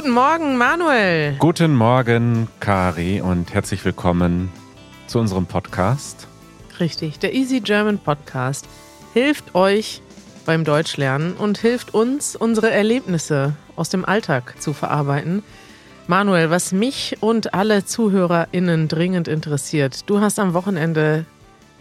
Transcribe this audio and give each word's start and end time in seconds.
Guten 0.00 0.14
Morgen, 0.14 0.56
Manuel. 0.56 1.36
Guten 1.40 1.74
Morgen, 1.74 2.48
Kari, 2.58 3.20
und 3.20 3.52
herzlich 3.52 3.84
willkommen 3.84 4.50
zu 5.06 5.18
unserem 5.18 5.44
Podcast. 5.44 6.26
Richtig, 6.80 7.18
der 7.18 7.34
Easy 7.34 7.60
German 7.60 7.98
Podcast 7.98 8.66
hilft 9.12 9.54
euch 9.54 10.00
beim 10.46 10.64
Deutschlernen 10.64 11.34
und 11.34 11.58
hilft 11.58 11.92
uns, 11.92 12.34
unsere 12.34 12.70
Erlebnisse 12.70 13.52
aus 13.76 13.90
dem 13.90 14.06
Alltag 14.06 14.54
zu 14.58 14.72
verarbeiten. 14.72 15.42
Manuel, 16.06 16.48
was 16.48 16.72
mich 16.72 17.18
und 17.20 17.52
alle 17.52 17.84
ZuhörerInnen 17.84 18.88
dringend 18.88 19.28
interessiert, 19.28 20.08
du 20.08 20.22
hast 20.22 20.38
am 20.38 20.54
Wochenende 20.54 21.26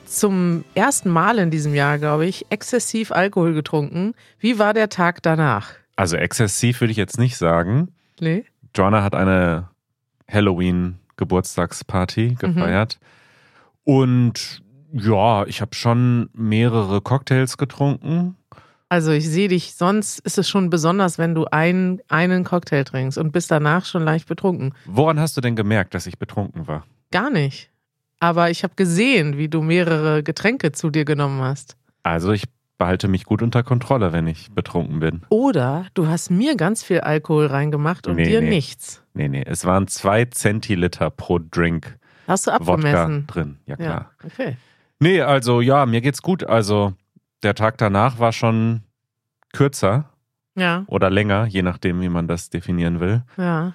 zum 0.06 0.66
ersten 0.76 1.10
Mal 1.10 1.40
in 1.40 1.52
diesem 1.52 1.74
Jahr, 1.74 1.98
glaube 1.98 2.26
ich, 2.26 2.48
exzessiv 2.50 3.14
Alkohol 3.14 3.54
getrunken. 3.54 4.14
Wie 4.40 4.60
war 4.60 4.74
der 4.74 4.90
Tag 4.90 5.24
danach? 5.24 5.72
Also 5.96 6.18
exzessiv 6.18 6.82
würde 6.82 6.92
ich 6.92 6.98
jetzt 6.98 7.18
nicht 7.18 7.38
sagen. 7.38 7.94
Nee. 8.22 8.46
Joanna 8.76 9.04
hat 9.04 9.16
eine 9.16 9.70
Halloween-Geburtstagsparty 10.32 12.36
gefeiert. 12.40 13.00
Und 13.84 14.62
ja, 14.94 15.46
ich 15.46 15.62
habe 15.62 15.76
schon 15.76 16.30
mehrere 16.34 17.02
Cocktails 17.02 17.58
getrunken. 17.58 18.36
Also 18.90 19.12
ich 19.12 19.30
sehe 19.30 19.48
dich, 19.48 19.76
sonst 19.76 20.20
ist 20.20 20.40
es 20.40 20.50
schon 20.50 20.72
besonders, 20.72 21.20
wenn 21.20 21.36
du 21.36 21.46
ein, 21.46 22.02
einen 22.08 22.44
Cocktail 22.44 22.84
trinkst 22.84 23.20
und 23.20 23.32
bist 23.32 23.52
danach 23.52 23.86
schon 23.86 24.04
leicht 24.04 24.28
betrunken. 24.28 24.74
Woran 24.86 25.20
hast 25.20 25.38
du 25.38 25.42
denn 25.42 25.56
gemerkt, 25.56 25.94
dass 25.94 26.08
ich 26.08 26.18
betrunken 26.18 26.68
war? 26.68 26.86
Gar 27.12 27.30
nicht. 27.30 27.70
Aber 28.20 28.50
ich 28.50 28.64
habe 28.64 28.74
gesehen, 28.76 29.38
wie 29.38 29.48
du 29.48 29.62
mehrere 29.62 30.24
Getränke 30.24 30.72
zu 30.72 30.90
dir 30.90 31.06
genommen 31.06 31.42
hast. 31.42 31.78
Also 32.02 32.32
ich 32.32 32.46
behalte 32.80 33.08
mich 33.08 33.26
gut 33.26 33.44
unter 33.44 33.62
Kontrolle, 33.62 34.12
wenn 34.14 34.26
ich 34.26 34.50
betrunken 34.52 35.00
bin. 35.00 35.22
Oder 35.30 35.86
du 35.94 36.08
hast 36.08 36.32
mir 36.32 36.56
ganz 36.56 36.82
viel 36.82 37.02
Alkohol 37.02 37.46
reingemacht 37.46 38.08
und 38.08 38.16
Nee, 38.16 38.24
dir 38.24 38.42
nee. 38.42 38.50
nichts. 38.50 39.04
Nee, 39.14 39.28
nee, 39.28 39.44
es 39.46 39.66
waren 39.66 39.88
zwei 39.88 40.26
Zentiliter 40.26 41.12
pro 41.12 41.38
Drink 41.40 42.00
Hast 42.28 42.48
du 42.48 42.52
Wodka 42.52 42.64
abgemessen? 42.74 43.28
drin. 43.28 43.58
Ja, 43.68 43.76
klar. 43.76 44.12
Ja, 44.24 44.26
okay. 44.26 44.58
Nee, 45.00 45.22
also 45.22 45.62
ja, 45.62 45.86
mir 45.86 46.02
geht's 46.02 46.22
gut. 46.24 46.44
Also 46.44 46.94
der 47.44 47.54
Tag 47.54 47.78
danach 47.78 48.18
war 48.20 48.32
schon 48.34 48.82
kürzer 49.54 50.10
Ja, 50.56 50.84
oder 50.88 51.10
länger, 51.10 51.46
je 51.46 51.62
nachdem, 51.62 52.02
wie 52.02 52.10
man 52.10 52.28
das 52.28 52.50
definieren 52.50 53.00
will. 53.00 53.24
ja. 53.38 53.74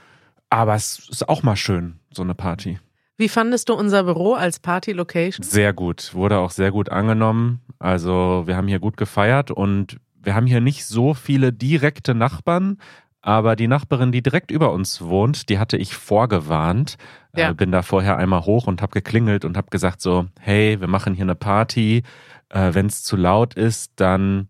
Aber 0.50 0.74
es 0.77 1.08
ist 1.11 1.28
auch 1.28 1.42
mal 1.42 1.56
schön, 1.56 1.98
so 2.12 2.22
eine 2.22 2.34
Party. 2.34 2.78
Wie 3.16 3.28
fandest 3.28 3.68
du 3.68 3.74
unser 3.74 4.04
Büro 4.04 4.34
als 4.34 4.58
Party-Location? 4.58 5.44
Sehr 5.44 5.72
gut, 5.72 6.14
wurde 6.14 6.38
auch 6.38 6.50
sehr 6.50 6.72
gut 6.72 6.88
angenommen. 6.88 7.60
Also 7.78 8.42
wir 8.46 8.56
haben 8.56 8.66
hier 8.66 8.80
gut 8.80 8.96
gefeiert 8.96 9.50
und 9.50 9.98
wir 10.20 10.34
haben 10.34 10.46
hier 10.46 10.60
nicht 10.60 10.84
so 10.86 11.14
viele 11.14 11.52
direkte 11.52 12.14
Nachbarn. 12.14 12.78
Aber 13.20 13.56
die 13.56 13.68
Nachbarin, 13.68 14.12
die 14.12 14.22
direkt 14.22 14.50
über 14.50 14.72
uns 14.72 15.00
wohnt, 15.00 15.48
die 15.48 15.58
hatte 15.58 15.78
ich 15.78 15.94
vorgewarnt. 15.94 16.96
Ja. 17.34 17.50
Äh, 17.50 17.54
bin 17.54 17.72
da 17.72 17.82
vorher 17.82 18.18
einmal 18.18 18.44
hoch 18.44 18.66
und 18.66 18.82
habe 18.82 18.92
geklingelt 18.92 19.46
und 19.46 19.56
habe 19.56 19.68
gesagt 19.70 20.02
so, 20.02 20.26
hey, 20.40 20.78
wir 20.80 20.88
machen 20.88 21.14
hier 21.14 21.24
eine 21.24 21.34
Party. 21.34 22.02
Äh, 22.50 22.74
Wenn 22.74 22.86
es 22.86 23.02
zu 23.02 23.16
laut 23.16 23.54
ist, 23.54 23.92
dann 23.96 24.48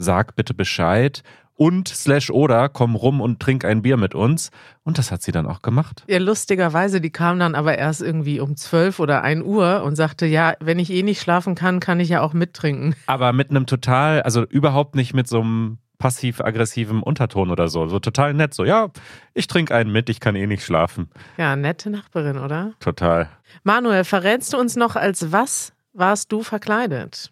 sag 0.00 0.34
bitte 0.34 0.54
Bescheid. 0.54 1.22
Und 1.54 1.88
slash 1.88 2.30
oder 2.30 2.70
komm 2.70 2.94
rum 2.94 3.20
und 3.20 3.38
trink 3.38 3.66
ein 3.66 3.82
Bier 3.82 3.98
mit 3.98 4.14
uns. 4.14 4.50
Und 4.82 4.96
das 4.96 5.12
hat 5.12 5.20
sie 5.20 5.30
dann 5.30 5.46
auch 5.46 5.60
gemacht. 5.60 6.04
Ja, 6.08 6.18
lustigerweise, 6.18 7.02
die 7.02 7.10
kam 7.10 7.38
dann 7.38 7.54
aber 7.54 7.76
erst 7.76 8.00
irgendwie 8.00 8.40
um 8.40 8.56
12 8.56 8.98
oder 8.98 9.22
1 9.22 9.44
Uhr 9.44 9.82
und 9.82 9.94
sagte, 9.94 10.24
ja, 10.24 10.54
wenn 10.60 10.78
ich 10.78 10.90
eh 10.90 11.02
nicht 11.02 11.20
schlafen 11.20 11.54
kann, 11.54 11.78
kann 11.78 12.00
ich 12.00 12.08
ja 12.08 12.22
auch 12.22 12.32
mittrinken. 12.32 12.94
Aber 13.06 13.34
mit 13.34 13.50
einem 13.50 13.66
total, 13.66 14.22
also 14.22 14.42
überhaupt 14.44 14.94
nicht 14.94 15.12
mit 15.12 15.28
so 15.28 15.42
einem 15.42 15.78
passiv-aggressiven 15.98 17.02
Unterton 17.02 17.50
oder 17.50 17.68
so. 17.68 17.86
So 17.88 17.98
total 17.98 18.32
nett. 18.32 18.54
So, 18.54 18.64
ja, 18.64 18.88
ich 19.34 19.46
trinke 19.46 19.74
einen 19.74 19.92
mit, 19.92 20.08
ich 20.08 20.18
kann 20.18 20.34
eh 20.36 20.46
nicht 20.46 20.64
schlafen. 20.64 21.10
Ja, 21.36 21.56
nette 21.56 21.90
Nachbarin, 21.90 22.38
oder? 22.38 22.72
Total. 22.80 23.28
Manuel, 23.64 24.04
verrätst 24.04 24.54
du 24.54 24.56
uns 24.56 24.76
noch, 24.76 24.96
als 24.96 25.30
was 25.30 25.74
warst 25.92 26.32
du 26.32 26.42
verkleidet? 26.42 27.30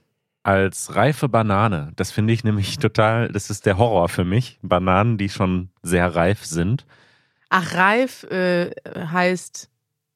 Als 0.48 0.94
reife 0.96 1.28
Banane. 1.28 1.92
Das 1.96 2.10
finde 2.10 2.32
ich 2.32 2.42
nämlich 2.42 2.78
total, 2.78 3.28
das 3.28 3.50
ist 3.50 3.66
der 3.66 3.76
Horror 3.76 4.08
für 4.08 4.24
mich. 4.24 4.58
Bananen, 4.62 5.18
die 5.18 5.28
schon 5.28 5.68
sehr 5.82 6.14
reif 6.14 6.46
sind. 6.46 6.86
Ach, 7.50 7.74
reif 7.74 8.24
äh, 8.30 8.70
heißt, 8.86 9.68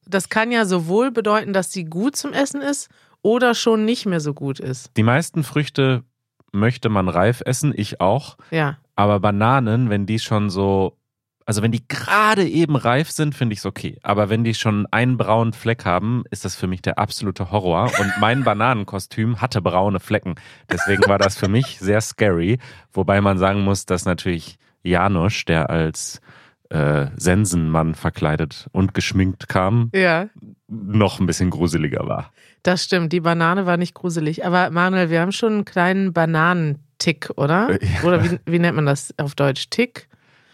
das 0.07 0.29
kann 0.29 0.51
ja 0.51 0.65
sowohl 0.65 1.11
bedeuten, 1.11 1.53
dass 1.53 1.71
sie 1.71 1.85
gut 1.85 2.15
zum 2.15 2.33
Essen 2.33 2.61
ist 2.61 2.89
oder 3.21 3.53
schon 3.53 3.85
nicht 3.85 4.07
mehr 4.07 4.19
so 4.19 4.33
gut 4.33 4.59
ist. 4.59 4.89
Die 4.97 5.03
meisten 5.03 5.43
Früchte 5.43 6.03
möchte 6.51 6.89
man 6.89 7.09
reif 7.09 7.43
essen, 7.45 7.71
ich 7.75 8.01
auch. 8.01 8.37
Ja. 8.49 8.79
Aber 8.95 9.19
Bananen, 9.19 9.91
wenn 9.91 10.07
die 10.07 10.17
schon 10.17 10.49
so, 10.49 10.97
also 11.45 11.61
wenn 11.61 11.71
die 11.71 11.87
gerade 11.87 12.47
eben 12.47 12.75
reif 12.75 13.11
sind, 13.11 13.35
finde 13.35 13.53
ich 13.53 13.59
es 13.59 13.65
okay. 13.65 13.97
Aber 14.03 14.29
wenn 14.29 14.43
die 14.43 14.53
schon 14.53 14.87
einen 14.91 15.17
braunen 15.17 15.53
Fleck 15.53 15.85
haben, 15.85 16.23
ist 16.31 16.45
das 16.45 16.55
für 16.55 16.67
mich 16.67 16.81
der 16.81 16.97
absolute 16.99 17.51
Horror. 17.51 17.91
Und 17.99 18.13
mein 18.19 18.43
Bananenkostüm 18.45 19.41
hatte 19.41 19.61
braune 19.61 19.99
Flecken. 19.99 20.35
Deswegen 20.71 21.03
war 21.07 21.17
das 21.17 21.37
für 21.37 21.47
mich 21.47 21.79
sehr 21.79 22.01
scary. 22.01 22.59
Wobei 22.93 23.21
man 23.21 23.37
sagen 23.37 23.61
muss, 23.63 23.85
dass 23.85 24.05
natürlich 24.05 24.57
Janusz, 24.83 25.45
der 25.45 25.69
als 25.69 26.21
äh, 26.69 27.07
Sensenmann 27.17 27.93
verkleidet 27.95 28.67
und 28.71 28.93
geschminkt 28.93 29.47
kam, 29.47 29.89
Ja, 29.93 30.27
noch 30.67 31.19
ein 31.19 31.25
bisschen 31.25 31.49
gruseliger 31.51 32.07
war. 32.07 32.31
das 32.63 32.83
stimmt. 32.85 33.13
Die 33.13 33.19
Banane 33.19 33.65
war 33.65 33.77
nicht 33.77 33.93
gruselig. 33.93 34.45
Aber 34.45 34.69
Manuel, 34.71 35.09
wir 35.09 35.21
haben 35.21 35.31
schon 35.31 35.53
einen 35.53 35.65
kleinen 35.65 36.13
Bananentick, 36.13 37.29
oder? 37.35 37.69
Äh, 37.69 37.85
ja. 37.85 38.03
Oder 38.03 38.23
wie, 38.23 38.39
wie 38.45 38.59
nennt 38.59 38.75
man 38.75 38.85
das 38.85 39.13
auf 39.17 39.35
Deutsch? 39.35 39.69
Tick? 39.69 40.07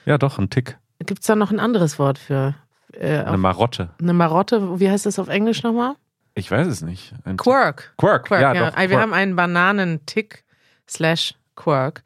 Ja, 0.09 0.17
doch, 0.17 0.39
ein 0.39 0.49
Tick. 0.49 0.75
Gibt 1.05 1.21
es 1.21 1.27
da 1.27 1.35
noch 1.35 1.51
ein 1.51 1.59
anderes 1.59 1.99
Wort 1.99 2.17
für? 2.17 2.55
Äh, 2.93 3.19
Eine 3.19 3.37
Marotte. 3.37 3.91
eine 4.01 4.13
Marotte, 4.13 4.79
wie 4.79 4.89
heißt 4.89 5.05
das 5.05 5.19
auf 5.19 5.27
Englisch 5.27 5.61
nochmal? 5.61 5.93
Ich 6.33 6.49
weiß 6.49 6.65
es 6.65 6.81
nicht. 6.81 7.13
Ein. 7.25 7.37
Quirk. 7.37 7.93
Quirk. 7.95 8.25
Quirk, 8.25 8.41
ja, 8.41 8.53
ja. 8.55 8.71
doch. 8.71 8.77
Wir 8.79 8.87
Quirk. 8.87 9.01
haben 9.01 9.13
einen 9.13 9.35
Bananentick 9.35 10.43
slash 10.89 11.35
Quirk, 11.55 12.01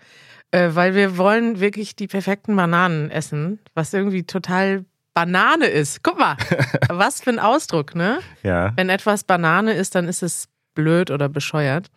äh, 0.51 0.71
weil 0.73 0.95
wir 0.95 1.17
wollen 1.17 1.61
wirklich 1.61 1.95
die 1.95 2.07
perfekten 2.07 2.57
Bananen 2.57 3.09
essen, 3.09 3.59
was 3.73 3.93
irgendwie 3.93 4.23
total 4.23 4.83
Banane 5.13 5.67
ist. 5.67 6.03
Guck 6.03 6.19
mal, 6.19 6.35
was 6.89 7.21
für 7.21 7.29
ein 7.29 7.39
Ausdruck, 7.39 7.95
ne? 7.95 8.19
ja. 8.43 8.73
Wenn 8.75 8.89
etwas 8.89 9.23
Banane 9.23 9.75
ist, 9.75 9.95
dann 9.95 10.09
ist 10.09 10.23
es 10.23 10.49
blöd 10.75 11.09
oder 11.09 11.29
bescheuert. 11.29 11.87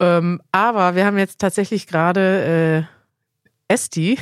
Ähm, 0.00 0.40
aber 0.50 0.94
wir 0.94 1.04
haben 1.04 1.18
jetzt 1.18 1.40
tatsächlich 1.42 1.86
gerade 1.86 2.86
äh, 2.88 3.72
Esti 3.74 4.18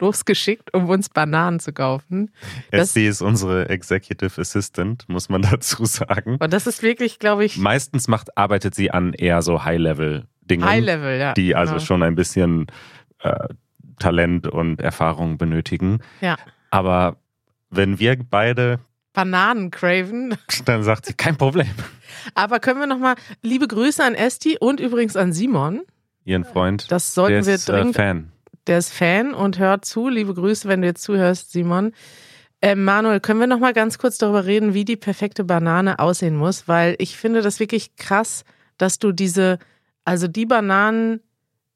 losgeschickt, 0.00 0.74
um 0.74 0.88
uns 0.88 1.08
Bananen 1.08 1.60
zu 1.60 1.72
kaufen. 1.72 2.30
Essie 2.70 3.06
ist 3.06 3.22
unsere 3.22 3.68
Executive 3.68 4.40
Assistant, 4.40 5.08
muss 5.08 5.28
man 5.28 5.42
dazu 5.50 5.84
sagen. 5.84 6.36
Und 6.38 6.52
das 6.52 6.66
ist 6.66 6.82
wirklich, 6.82 7.18
glaube 7.18 7.44
ich, 7.44 7.56
Meistens 7.56 8.08
macht, 8.08 8.36
arbeitet 8.36 8.74
sie 8.74 8.90
an 8.90 9.12
eher 9.12 9.42
so 9.42 9.64
High-Level-Dingen, 9.64 10.64
High 10.64 10.84
Level, 10.84 11.18
ja. 11.18 11.34
die 11.34 11.54
also 11.54 11.74
genau. 11.74 11.84
schon 11.84 12.02
ein 12.02 12.14
bisschen 12.14 12.66
äh, 13.20 13.48
Talent 13.98 14.46
und 14.46 14.80
Erfahrung 14.80 15.38
benötigen. 15.38 16.00
Ja. 16.20 16.36
Aber 16.70 17.16
wenn 17.70 17.98
wir 17.98 18.16
beide, 18.18 18.80
Bananen 19.12 19.70
craven. 19.70 20.36
dann 20.64 20.82
sagt 20.82 21.06
sie, 21.06 21.14
kein 21.14 21.36
Problem. 21.36 21.70
Aber 22.34 22.60
können 22.60 22.78
wir 22.78 22.86
nochmal 22.86 23.16
liebe 23.42 23.66
Grüße 23.66 24.02
an 24.04 24.14
Esti 24.14 24.56
und 24.58 24.80
übrigens 24.80 25.16
an 25.16 25.32
Simon. 25.32 25.82
Ihren 26.24 26.44
Freund, 26.44 26.90
Das 26.92 27.14
sollten 27.14 27.34
der 27.34 27.46
wir 27.46 27.54
ist 27.54 27.68
äh, 27.68 27.72
dringend. 27.72 27.96
Fan. 27.96 28.32
Der 28.68 28.78
ist 28.78 28.92
Fan 28.92 29.34
und 29.34 29.58
hört 29.58 29.84
zu. 29.84 30.08
Liebe 30.08 30.34
Grüße, 30.34 30.68
wenn 30.68 30.82
du 30.82 30.86
jetzt 30.86 31.02
zuhörst, 31.02 31.52
Simon. 31.52 31.92
Ähm, 32.60 32.84
Manuel, 32.84 33.20
können 33.20 33.40
wir 33.40 33.46
noch 33.46 33.60
mal 33.60 33.72
ganz 33.72 33.98
kurz 33.98 34.18
darüber 34.18 34.44
reden, 34.44 34.74
wie 34.74 34.84
die 34.84 34.96
perfekte 34.96 35.44
Banane 35.44 35.98
aussehen 35.98 36.36
muss? 36.36 36.66
Weil 36.66 36.96
ich 36.98 37.16
finde 37.16 37.42
das 37.42 37.60
wirklich 37.60 37.96
krass, 37.96 38.44
dass 38.78 38.98
du 38.98 39.12
diese, 39.12 39.58
also 40.04 40.28
die 40.28 40.46
Bananen, 40.46 41.20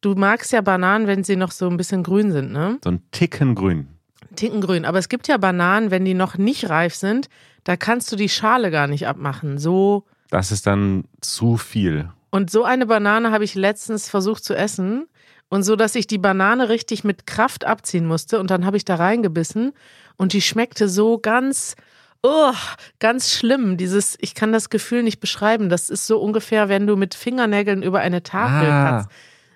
du 0.01 0.15
magst 0.15 0.53
ja 0.53 0.61
Bananen, 0.61 1.07
wenn 1.07 1.25
sie 1.25 1.37
noch 1.37 1.53
so 1.53 1.69
ein 1.69 1.77
bisschen 1.77 2.03
grün 2.03 2.33
sind, 2.33 2.53
ne? 2.53 2.79
So 2.83 2.91
ein 2.91 3.03
Ticken 3.13 3.55
grün. 3.55 3.89
Tinkengrün. 4.35 4.85
Aber 4.85 4.99
es 4.99 5.09
gibt 5.09 5.29
ja 5.29 5.37
Bananen, 5.37 5.91
wenn 5.91 6.05
die 6.05 6.15
noch 6.15 6.39
nicht 6.39 6.69
reif 6.69 6.95
sind, 6.95 7.29
da 7.65 7.77
kannst 7.77 8.11
du 8.11 8.17
die 8.17 8.29
Schale 8.29 8.71
gar 8.71 8.87
nicht 8.87 9.07
abmachen. 9.07 9.59
So 9.59 10.05
Das 10.31 10.51
ist 10.53 10.67
dann 10.67 11.05
zu 11.21 11.57
viel. 11.57 12.11
Und 12.31 12.51
so 12.51 12.65
eine 12.65 12.87
Banane 12.87 13.31
habe 13.31 13.45
ich 13.45 13.55
letztens 13.55 14.09
versucht 14.09 14.43
zu 14.43 14.55
essen. 14.55 15.07
Und 15.53 15.65
so, 15.65 15.77
dass 15.77 15.95
ich 15.97 16.07
die 16.07 16.17
Banane 16.17 16.71
richtig 16.71 17.05
mit 17.05 17.27
Kraft 17.27 17.67
abziehen 17.67 18.07
musste. 18.07 18.41
Und 18.41 18.51
dann 18.51 18.65
habe 18.65 18.79
ich 18.79 18.87
da 18.87 18.95
reingebissen. 18.95 19.75
Und 20.17 20.33
die 20.33 20.41
schmeckte 20.41 20.89
so 20.89 21.19
ganz, 21.19 21.77
oh, 22.23 22.55
ganz 23.01 23.31
schlimm. 23.31 23.77
Dieses, 23.77 24.17
ich 24.23 24.35
kann 24.35 24.51
das 24.55 24.71
Gefühl 24.71 25.03
nicht 25.03 25.21
beschreiben. 25.21 25.69
Das 25.69 25.91
ist 25.91 26.07
so 26.07 26.19
ungefähr, 26.19 26.71
wenn 26.71 26.87
du 26.87 26.97
mit 26.97 27.15
Fingernägeln 27.15 27.83
über 27.83 28.01
eine 28.01 28.23
Tafel 28.23 28.67
Ah. 28.71 28.89
kratzt. 28.89 29.09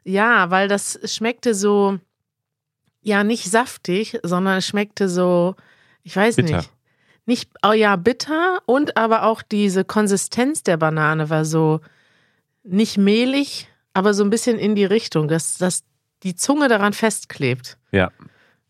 Ja, 0.04 0.50
weil 0.50 0.68
das 0.68 1.00
schmeckte 1.04 1.54
so, 1.54 1.98
ja, 3.00 3.24
nicht 3.24 3.50
saftig, 3.50 4.18
sondern 4.22 4.58
es 4.58 4.66
schmeckte 4.66 5.08
so, 5.08 5.54
ich 6.02 6.14
weiß 6.14 6.36
Bitter. 6.36 6.58
nicht. 6.58 6.70
Nicht, 7.24 7.50
oh 7.66 7.72
ja, 7.72 7.96
bitter 7.96 8.58
und 8.66 8.98
aber 8.98 9.22
auch 9.22 9.40
diese 9.40 9.82
Konsistenz 9.82 10.62
der 10.62 10.76
Banane 10.76 11.30
war 11.30 11.46
so 11.46 11.80
nicht 12.64 12.98
mehlig, 12.98 13.68
aber 13.96 14.12
so 14.12 14.22
ein 14.22 14.28
bisschen 14.28 14.58
in 14.58 14.74
die 14.74 14.84
Richtung, 14.84 15.26
dass, 15.26 15.56
dass 15.56 15.82
die 16.22 16.34
Zunge 16.34 16.68
daran 16.68 16.92
festklebt. 16.92 17.78
Ja. 17.92 18.10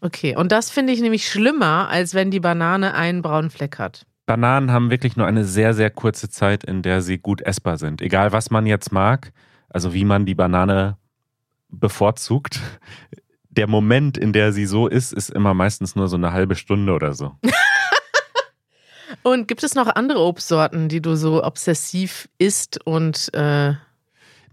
Okay, 0.01 0.37
und 0.37 0.53
das 0.53 0.71
finde 0.71 0.93
ich 0.93 1.01
nämlich 1.01 1.29
schlimmer, 1.29 1.89
als 1.89 2.15
wenn 2.15 2.31
die 2.31 2.39
Banane 2.39 2.95
einen 2.95 3.23
braunen 3.23 3.51
Fleck 3.51 3.81
hat. 3.81 4.07
Bananen 4.27 4.71
haben 4.71 4.89
wirklich 4.89 5.17
nur 5.17 5.27
eine 5.27 5.45
sehr, 5.45 5.75
sehr 5.75 5.91
kurze 5.91 6.29
Zeit, 6.29 6.63
in 6.63 6.83
der 6.83 7.03
sie 7.03 7.19
gut 7.19 7.43
essbar 7.43 7.77
sind. 7.77 8.03
Egal, 8.03 8.31
was 8.31 8.51
man 8.53 8.67
jetzt 8.67 8.93
mag, 8.93 9.33
also 9.69 9.93
wie 9.93 10.05
man 10.05 10.27
die 10.27 10.37
Banane 10.37 10.97
bevorzugt. 11.71 12.61
Der 13.51 13.67
Moment, 13.67 14.17
in 14.17 14.33
der 14.33 14.53
sie 14.53 14.67
so 14.67 14.87
ist, 14.87 15.13
ist 15.13 15.31
immer 15.31 15.55
meistens 15.55 15.97
nur 15.97 16.07
so 16.07 16.17
eine 16.17 16.33
halbe 16.33 16.55
Stunde 16.55 16.93
oder 16.93 17.15
so. 17.15 17.33
Und 19.25 19.49
gibt 19.49 19.65
es 19.65 19.75
noch 19.75 19.89
andere 19.89 20.21
Obstsorten, 20.21 20.89
die 20.89 21.01
du 21.01 21.17
so 21.17 21.43
obsessiv 21.43 22.29
isst 22.39 22.87
und 22.87 23.35
äh 23.35 23.75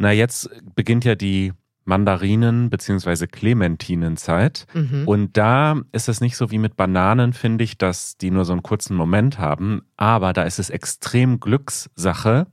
Na, 0.04 0.12
jetzt 0.12 0.50
beginnt 0.76 1.06
ja 1.06 1.16
die 1.16 1.54
Mandarinen- 1.86 2.70
bzw. 2.70 3.28
Clementinenzeit. 3.28 4.66
mhm. 4.74 5.08
Und 5.08 5.38
da 5.38 5.82
ist 5.92 6.10
es 6.10 6.22
nicht 6.22 6.36
so 6.38 6.52
wie 6.52 6.58
mit 6.58 6.76
Bananen, 6.76 7.34
finde 7.34 7.64
ich, 7.64 7.78
dass 7.78 8.18
die 8.18 8.32
nur 8.32 8.46
so 8.46 8.54
einen 8.54 8.64
kurzen 8.64 8.96
Moment 8.96 9.40
haben. 9.40 9.82
Aber 9.98 10.34
da 10.34 10.44
ist 10.44 10.60
es 10.60 10.70
extrem 10.70 11.40
Glückssache, 11.40 12.48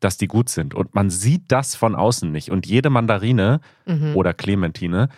dass 0.00 0.18
die 0.18 0.26
gut 0.28 0.48
sind. 0.48 0.74
Und 0.74 0.94
man 0.94 1.10
sieht 1.10 1.44
das 1.48 1.74
von 1.74 1.94
außen 1.94 2.30
nicht. 2.30 2.50
Und 2.50 2.66
jede 2.66 2.90
Mandarine 2.90 3.60
Mhm. 3.86 4.14
oder 4.16 4.34
Clementine 4.34 5.08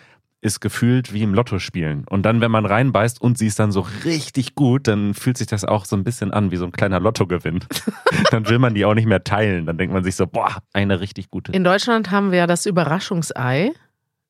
ist 0.41 0.61
gefühlt 0.61 1.11
wie 1.13 1.21
im 1.23 1.33
Lotto 1.33 1.59
spielen. 1.59 2.05
Und 2.09 2.23
dann, 2.23 2.39
wenn 2.39 2.51
man 2.51 2.65
reinbeißt 2.65 3.21
und 3.21 3.37
sie 3.37 3.47
ist 3.47 3.59
dann 3.59 3.71
so 3.73 3.85
richtig 4.05 4.55
gut, 4.55 4.87
dann 4.87 5.13
fühlt 5.13 5.37
sich 5.37 5.47
das 5.47 5.65
auch 5.65 5.83
so 5.85 5.95
ein 5.97 6.03
bisschen 6.05 6.31
an 6.31 6.49
wie 6.51 6.55
so 6.55 6.63
ein 6.65 6.71
kleiner 6.71 6.99
Lottogewinn. 7.01 7.59
dann 8.31 8.47
will 8.47 8.57
man 8.59 8.73
die 8.73 8.85
auch 8.85 8.93
nicht 8.93 9.07
mehr 9.07 9.23
teilen. 9.23 9.65
Dann 9.65 9.77
denkt 9.77 9.93
man 9.93 10.03
sich 10.03 10.15
so, 10.15 10.25
boah, 10.27 10.57
eine 10.73 11.01
richtig 11.01 11.29
gute. 11.29 11.51
In 11.51 11.63
Deutschland 11.65 12.11
haben 12.11 12.31
wir 12.31 12.37
ja 12.39 12.47
das 12.47 12.65
Überraschungsei. 12.65 13.71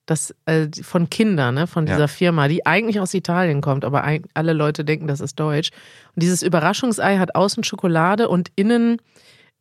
Das 0.05 0.33
äh, 0.47 0.67
von 0.81 1.11
Kindern, 1.11 1.53
ne, 1.53 1.67
von 1.67 1.85
Ja. 1.85 1.93
dieser 1.93 2.07
Firma, 2.07 2.47
die 2.47 2.65
eigentlich 2.65 2.99
aus 2.99 3.13
Italien 3.13 3.61
kommt, 3.61 3.85
aber 3.85 4.03
eig- 4.07 4.25
alle 4.33 4.53
Leute 4.53 4.83
denken, 4.83 5.05
das 5.05 5.19
ist 5.19 5.39
deutsch. 5.39 5.69
Und 6.15 6.23
dieses 6.23 6.41
Überraschungsei 6.41 7.19
hat 7.19 7.35
außen 7.35 7.63
Schokolade 7.63 8.27
und 8.27 8.49
innen 8.55 8.97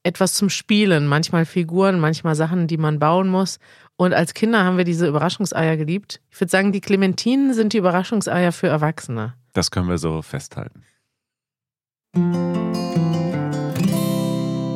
etwas 0.09 0.35
zum 0.35 0.49
Spielen. 0.51 1.07
Manchmal 1.07 1.45
Figuren, 1.45 2.01
manchmal 2.01 2.35
Sachen, 2.35 2.67
die 2.67 2.79
man 2.79 2.99
bauen 2.99 3.29
muss. 3.29 3.59
Und 3.97 4.15
als 4.15 4.35
Kinder 4.35 4.65
haben 4.65 4.77
wir 4.77 4.85
diese 4.85 5.07
Überraschungseier 5.07 5.77
geliebt. 5.77 6.21
Ich 6.31 6.41
würde 6.41 6.51
sagen, 6.51 6.73
die 6.73 6.81
Clementinen 6.81 7.53
sind 7.55 7.73
die 7.73 7.79
Überraschungseier 7.79 8.53
für 8.53 8.69
Erwachsene. 8.69 9.35
Das 9.53 9.71
können 9.71 9.89
wir 9.89 9.99
so 9.99 10.23
festhalten. 10.23 10.83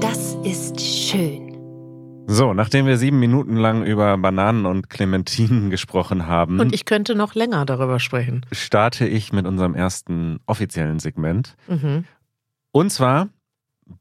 Das 0.00 0.34
ist 0.44 0.80
schön. 0.80 1.48
So, 2.26 2.54
nachdem 2.54 2.86
wir 2.86 2.96
sieben 2.98 3.18
Minuten 3.18 3.56
lang 3.56 3.84
über 3.84 4.16
Bananen 4.16 4.64
und 4.66 4.88
Clementinen 4.90 5.70
gesprochen 5.70 6.26
haben, 6.26 6.60
Und 6.60 6.72
ich 6.72 6.84
könnte 6.84 7.14
noch 7.14 7.34
länger 7.34 7.64
darüber 7.66 8.00
sprechen. 8.00 8.46
starte 8.52 9.06
ich 9.06 9.32
mit 9.32 9.46
unserem 9.46 9.74
ersten 9.74 10.40
offiziellen 10.46 10.98
Segment. 10.98 11.56
Mhm. 11.68 12.04
Und 12.72 12.90
zwar 12.90 13.28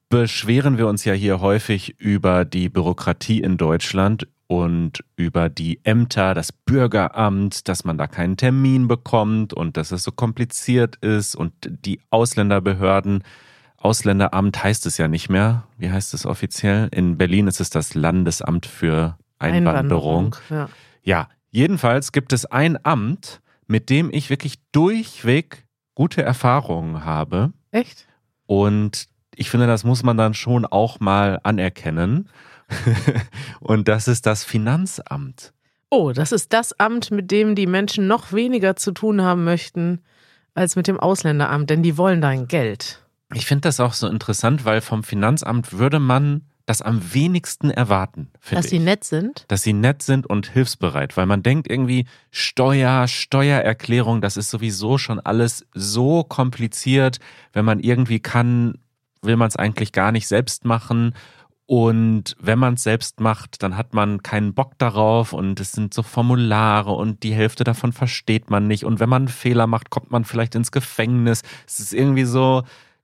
beschweren 0.10 0.78
wir 0.78 0.88
uns 0.88 1.06
ja 1.06 1.14
hier 1.14 1.42
häufig 1.42 2.00
über 2.00 2.46
die 2.46 2.70
Bürokratie 2.70 3.42
in 3.42 3.58
Deutschland 3.58 4.28
und 4.48 5.04
über 5.16 5.48
die 5.48 5.80
Ämter, 5.86 6.34
das 6.34 6.52
Bürgeramt, 6.52 7.70
dass 7.70 7.86
man 7.86 7.98
da 7.98 8.08
keinen 8.08 8.36
Termin 8.36 8.90
bekommt 8.90 9.54
und 9.54 9.78
dass 9.78 9.92
es 9.92 10.04
so 10.04 10.12
kompliziert 10.12 10.98
ist 10.98 11.36
und 11.36 11.54
die 11.62 12.02
Ausländerbehörden. 12.10 13.24
Ausländeramt 13.78 14.62
heißt 14.62 14.86
es 14.86 14.98
ja 14.98 15.08
nicht 15.08 15.30
mehr. 15.30 15.64
Wie 15.78 15.90
heißt 15.90 16.14
es 16.14 16.26
offiziell? 16.26 16.90
In 16.92 17.18
Berlin 17.18 17.48
ist 17.48 17.62
es 17.62 17.70
das 17.70 17.96
Landesamt 17.96 18.66
für 18.66 19.18
Einwanderung. 19.40 20.36
Ja. 20.50 20.70
Ja, 21.02 21.30
jedenfalls 21.50 22.12
gibt 22.12 22.34
es 22.34 22.46
ein 22.46 22.78
Amt, 22.86 23.42
mit 23.68 23.90
dem 23.90 24.12
ich 24.12 24.30
wirklich 24.30 24.56
durchweg 24.74 25.66
gute 25.96 26.24
Erfahrungen 26.24 27.06
habe. 27.06 27.54
Echt? 27.72 28.06
Und 28.46 29.08
ich 29.36 29.50
finde, 29.50 29.68
das 29.68 29.84
muss 29.84 30.04
man 30.04 30.18
dann 30.18 30.34
schon 30.34 30.66
auch 30.66 31.00
mal 31.00 31.40
anerkennen. 31.44 32.30
Und 33.60 33.88
das 33.88 34.08
ist 34.08 34.26
das 34.26 34.44
Finanzamt. 34.44 35.54
Oh, 35.90 36.12
das 36.14 36.32
ist 36.32 36.54
das 36.54 36.80
Amt, 36.80 37.12
mit 37.12 37.32
dem 37.32 37.56
die 37.56 37.68
Menschen 37.68 38.08
noch 38.08 38.32
weniger 38.32 38.76
zu 38.76 38.92
tun 38.92 39.22
haben 39.22 39.44
möchten 39.44 40.02
als 40.54 40.76
mit 40.76 40.88
dem 40.88 41.00
Ausländeramt, 41.00 41.70
denn 41.70 41.84
die 41.84 41.98
wollen 41.98 42.22
dein 42.22 42.48
Geld. 42.48 43.04
Ich 43.34 43.46
finde 43.46 43.62
das 43.62 43.80
auch 43.80 43.94
so 43.94 44.08
interessant, 44.08 44.66
weil 44.66 44.82
vom 44.82 45.04
Finanzamt 45.04 45.74
würde 45.74 46.00
man 46.00 46.42
das 46.66 46.82
am 46.82 47.14
wenigsten 47.14 47.72
erwarten, 47.72 48.30
Dass 48.52 48.66
ich. 48.66 48.72
sie 48.72 48.80
nett 48.80 49.04
sind. 49.04 49.46
dass 49.50 49.64
sie 49.64 49.74
nett 49.74 50.04
sind 50.04 50.28
und 50.28 50.48
hilfsbereit, 50.48 51.18
weil 51.18 51.26
man 51.26 51.42
denkt 51.44 51.70
irgendwie 51.70 52.06
Steuer, 52.30 53.08
Steuererklärung, 53.08 54.22
das 54.22 54.38
ist 54.38 54.50
sowieso 54.50 54.98
schon 54.98 55.20
alles 55.20 55.66
so 55.74 56.24
kompliziert. 56.24 57.18
Wenn 57.52 57.66
man 57.66 57.80
irgendwie 57.80 58.20
kann, 58.20 58.76
will 59.22 59.38
man 59.38 59.48
es 59.48 59.56
eigentlich 59.56 59.92
gar 59.92 60.12
nicht 60.12 60.28
selbst 60.28 60.66
machen. 60.66 61.14
Und 61.66 62.36
wenn 62.40 62.60
man 62.60 62.74
es 62.74 62.84
selbst 62.84 63.22
macht, 63.22 63.64
dann 63.64 63.78
hat 63.78 63.94
man 63.94 64.24
keinen 64.24 64.54
Bock 64.54 64.78
darauf 64.78 65.32
und 65.32 65.60
es 65.60 65.72
sind 65.72 65.94
so 65.94 66.04
Formulare 66.04 66.92
und 66.92 67.24
die 67.24 67.34
Hälfte 67.34 67.64
davon 67.64 67.94
versteht 67.94 68.50
man 68.50 68.68
nicht. 68.68 68.84
Und 68.84 69.00
wenn 69.00 69.08
man 69.08 69.24
einen 69.24 69.28
Fehler 69.30 69.68
macht, 69.68 69.90
kommt 69.90 70.12
man 70.12 70.26
vielleicht 70.26 70.56
ins 70.56 70.72
Gefängnis. 70.72 71.44
Es 71.66 71.80
ist 71.80 71.94
irgendwie 71.94 72.26
so 72.26 72.64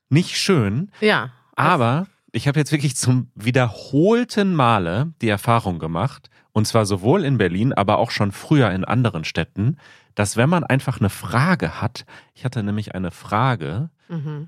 nicht 0.10 0.38
schön. 0.38 0.92
Ja. 1.00 1.31
Aber 1.56 2.08
ich 2.34 2.48
habe 2.48 2.60
jetzt 2.60 2.74
wirklich 2.74 2.98
zum 2.98 3.31
wiederholten 3.36 4.54
Male 4.54 5.14
die 5.22 5.30
Erfahrung 5.30 5.80
gemacht, 5.80 6.30
und 6.52 6.68
zwar 6.68 6.86
sowohl 6.86 7.24
in 7.24 7.38
Berlin, 7.38 7.72
aber 7.72 8.00
auch 8.00 8.12
schon 8.12 8.31
früher 8.31 8.72
in 8.72 8.84
anderen 8.84 9.24
Städten, 9.24 9.78
dass 10.16 10.36
wenn 10.36 10.50
man 10.50 10.64
einfach 10.64 11.00
eine 11.00 11.10
Frage 11.10 11.80
hat, 11.80 12.06
ich 12.34 12.44
hatte 12.44 12.64
nämlich 12.64 12.96
eine 12.96 13.12
Frage 13.12 13.92
Mhm. 14.10 14.48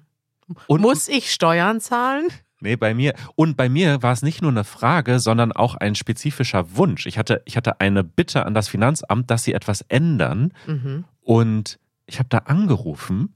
Und 0.67 0.81
Muss 0.81 1.07
ich 1.07 1.31
Steuern 1.31 1.79
zahlen? 1.81 2.27
nee, 2.61 2.75
bei 2.75 2.93
mir 2.93 3.13
und 3.35 3.55
bei 3.55 3.69
mir 3.69 4.01
war 4.03 4.11
es 4.11 4.21
nicht 4.21 4.41
nur 4.41 4.51
eine 4.51 4.63
Frage, 4.65 5.19
sondern 5.19 5.51
auch 5.53 5.75
ein 5.75 5.95
spezifischer 5.95 6.75
Wunsch. 6.75 7.05
Ich 7.05 7.17
hatte 7.17 7.41
ich 7.45 7.55
hatte 7.57 7.79
eine 7.79 8.03
Bitte 8.03 8.45
an 8.45 8.53
das 8.53 8.67
Finanzamt, 8.67 9.29
dass 9.31 9.43
sie 9.43 9.53
etwas 9.53 9.81
ändern 9.87 10.53
Mhm. 10.67 11.05
und 11.21 11.79
ich 12.05 12.19
habe 12.19 12.29
da 12.29 12.39
angerufen. 12.39 13.35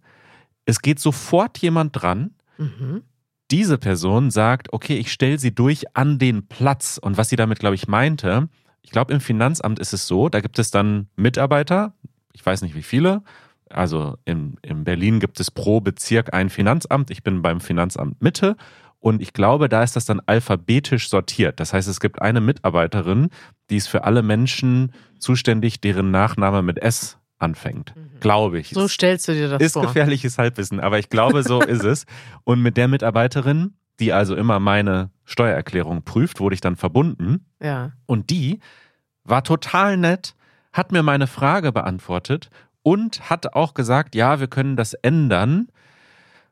Es 0.66 0.82
geht 0.82 1.00
sofort 1.00 1.58
jemand 1.60 1.92
dran 2.02 2.32
Mhm. 2.58 3.04
diese 3.52 3.78
Person 3.78 4.32
sagt, 4.32 4.74
okay, 4.74 4.98
ich 4.98 5.12
stelle 5.12 5.38
sie 5.40 5.54
durch 5.54 5.96
an 5.96 6.18
den 6.20 6.48
Platz. 6.48 6.98
Und 7.02 7.18
was 7.18 7.30
sie 7.30 7.36
damit, 7.36 7.60
glaube 7.60 7.76
ich, 7.76 7.88
meinte, 7.88 8.50
ich 8.82 8.90
glaube, 8.92 9.14
im 9.14 9.22
Finanzamt 9.22 9.80
ist 9.80 9.94
es 9.94 10.08
so, 10.08 10.28
da 10.30 10.40
gibt 10.42 10.58
es 10.60 10.72
dann 10.72 11.08
Mitarbeiter, 11.16 11.94
ich 12.34 12.44
weiß 12.46 12.62
nicht 12.64 12.74
wie 12.76 12.82
viele. 12.84 13.22
Also 13.74 14.18
in, 14.26 14.58
in 14.62 14.84
Berlin 14.84 15.20
gibt 15.20 15.40
es 15.40 15.52
pro 15.52 15.82
Bezirk 15.82 16.34
ein 16.34 16.50
Finanzamt. 16.50 17.12
Ich 17.12 17.24
bin 17.24 17.42
beim 17.42 17.60
Finanzamt 17.60 18.22
Mitte. 18.22 18.56
Und 19.00 19.22
ich 19.22 19.34
glaube, 19.34 19.68
da 19.68 19.84
ist 19.84 19.98
das 19.98 20.06
dann 20.06 20.22
alphabetisch 20.26 21.10
sortiert. 21.10 21.60
Das 21.60 21.74
heißt, 21.74 21.90
es 21.90 22.00
gibt 22.00 22.22
eine 22.22 22.40
Mitarbeiterin, 22.40 23.30
die 23.70 23.76
ist 23.76 23.88
für 23.88 24.06
alle 24.06 24.24
Menschen 24.24 24.94
zuständig, 25.20 25.82
deren 25.82 26.10
Nachname 26.10 26.62
mit 26.62 26.82
S 26.82 27.18
anfängt. 27.38 27.94
Glaube 28.22 28.60
ich. 28.60 28.70
So 28.70 28.88
stellst 28.88 29.28
du 29.28 29.34
dir 29.34 29.50
das 29.50 29.62
Ist 29.62 29.74
vor. 29.74 29.82
gefährliches 29.82 30.38
Halbwissen, 30.38 30.80
aber 30.80 31.00
ich 31.00 31.10
glaube, 31.10 31.44
so 31.44 31.62
ist 31.62 31.84
es. 31.84 32.06
Und 32.46 32.62
mit 32.62 32.78
der 32.78 32.88
Mitarbeiterin, 32.88 33.74
die 34.00 34.14
also 34.14 34.36
immer 34.36 34.60
meine 34.62 35.12
Steuererklärung 35.26 36.04
prüft, 36.04 36.40
wurde 36.40 36.56
ich 36.56 36.62
dann 36.62 36.78
verbunden. 36.78 37.46
Ja. 37.62 37.92
Und 38.06 38.30
die 38.30 38.60
war 39.26 39.44
total 39.44 39.98
nett, 39.98 40.34
hat 40.72 40.94
mir 40.94 41.04
meine 41.04 41.28
Frage 41.28 41.74
beantwortet 41.74 42.50
und 42.84 43.30
hat 43.30 43.54
auch 43.54 43.74
gesagt, 43.74 44.16
ja, 44.16 44.40
wir 44.40 44.48
können 44.48 44.76
das 44.76 44.94
ändern. 44.94 45.70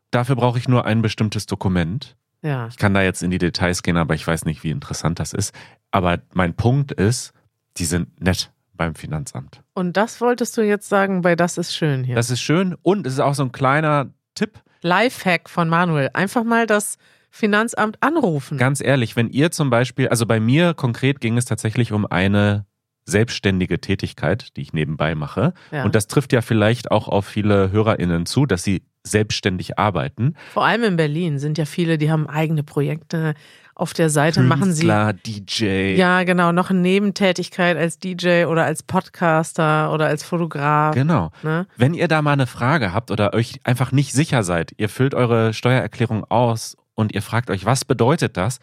Dafür 0.10 0.36
brauche 0.36 0.58
ich 0.58 0.68
nur 0.68 0.86
ein 0.86 1.02
bestimmtes 1.02 1.46
Dokument. 1.46 2.16
Ja. 2.42 2.68
Ich 2.68 2.78
kann 2.78 2.94
da 2.94 3.02
jetzt 3.02 3.22
in 3.22 3.32
die 3.32 3.38
Details 3.38 3.84
gehen, 3.84 3.98
aber 3.98 4.16
ich 4.16 4.26
weiß 4.26 4.46
nicht, 4.46 4.64
wie 4.64 4.72
interessant 4.72 5.20
das 5.20 5.34
ist. 5.34 5.54
Aber 5.92 6.20
mein 6.34 6.56
Punkt 6.56 6.92
ist, 6.92 7.34
die 7.78 7.86
sind 7.86 8.20
nett 8.20 8.52
beim 8.74 8.96
Finanzamt. 8.96 9.62
Und 9.74 9.96
das 9.96 10.22
wolltest 10.22 10.58
du 10.58 10.62
jetzt 10.64 10.90
sagen, 10.90 11.22
bei 11.22 11.36
Das 11.36 11.58
ist 11.58 11.76
schön 11.76 12.04
hier. 12.04 12.16
Das 12.16 12.32
ist 12.32 12.42
schön 12.42 12.76
und 12.82 13.06
es 13.06 13.14
ist 13.14 13.20
auch 13.20 13.36
so 13.36 13.44
ein 13.44 13.52
kleiner 13.52 14.10
Tipp. 14.34 14.60
Lifehack 14.82 15.50
von 15.50 15.70
Manuel. 15.70 16.10
Einfach 16.14 16.44
mal 16.44 16.66
das 16.66 16.98
Finanzamt 17.30 18.02
anrufen. 18.02 18.58
Ganz 18.58 18.82
ehrlich, 18.82 19.16
wenn 19.16 19.30
ihr 19.30 19.52
zum 19.52 19.70
Beispiel, 19.70 20.10
also 20.10 20.26
bei 20.26 20.40
mir 20.40 20.74
konkret 20.74 21.22
ging 21.22 21.38
es 21.38 21.46
tatsächlich 21.46 21.92
um 21.92 22.06
eine 22.06 22.66
selbstständige 23.06 23.82
Tätigkeit, 23.82 24.56
die 24.56 24.62
ich 24.62 24.74
nebenbei 24.74 25.16
mache. 25.16 25.54
Ja. 25.72 25.84
Und 25.84 25.96
das 25.96 26.08
trifft 26.08 26.34
ja 26.34 26.42
vielleicht 26.42 26.92
auch 26.92 27.08
auf 27.08 27.26
viele 27.26 27.72
HörerInnen 27.72 28.26
zu, 28.26 28.46
dass 28.46 28.64
sie 28.64 28.84
selbstständig 29.04 29.80
arbeiten. 29.80 30.36
Vor 30.54 30.66
allem 30.66 30.84
in 30.84 30.96
Berlin 30.96 31.40
sind 31.40 31.58
ja 31.58 31.66
viele, 31.66 31.98
die 31.98 32.12
haben 32.12 32.28
eigene 32.28 32.64
Projekte 32.64 33.34
auf 33.74 33.94
der 33.94 34.12
Seite, 34.12 34.42
machen 34.42 34.74
sie. 34.74 34.86
Künstler, 34.86 35.14
DJ. 35.14 35.96
Ja, 35.96 36.24
genau, 36.24 36.52
noch 36.52 36.70
eine 36.70 36.80
Nebentätigkeit 36.80 37.78
als 37.78 37.98
DJ 37.98 38.46
oder 38.46 38.64
als 38.64 38.84
Podcaster 38.84 39.92
oder 39.92 40.06
als 40.06 40.24
Fotograf. 40.24 40.94
Genau. 40.94 41.32
Ne? 41.42 41.66
Wenn 41.78 41.96
ihr 41.96 42.08
da 42.08 42.22
mal 42.22 42.34
eine 42.34 42.46
Frage 42.46 42.94
habt 42.94 43.10
oder 43.10 43.34
euch 43.34 43.60
einfach 43.64 43.92
nicht 43.92 44.14
sicher 44.14 44.44
seid, 44.44 44.74
ihr 44.78 44.88
füllt 44.88 45.16
eure 45.16 45.54
Steuererklärung 45.54 46.26
aus 46.26 46.78
und 46.94 47.14
ihr 47.14 47.24
fragt 47.24 47.50
euch, 47.50 47.66
was 47.66 47.84
bedeutet 47.84 48.38
das? 48.38 48.60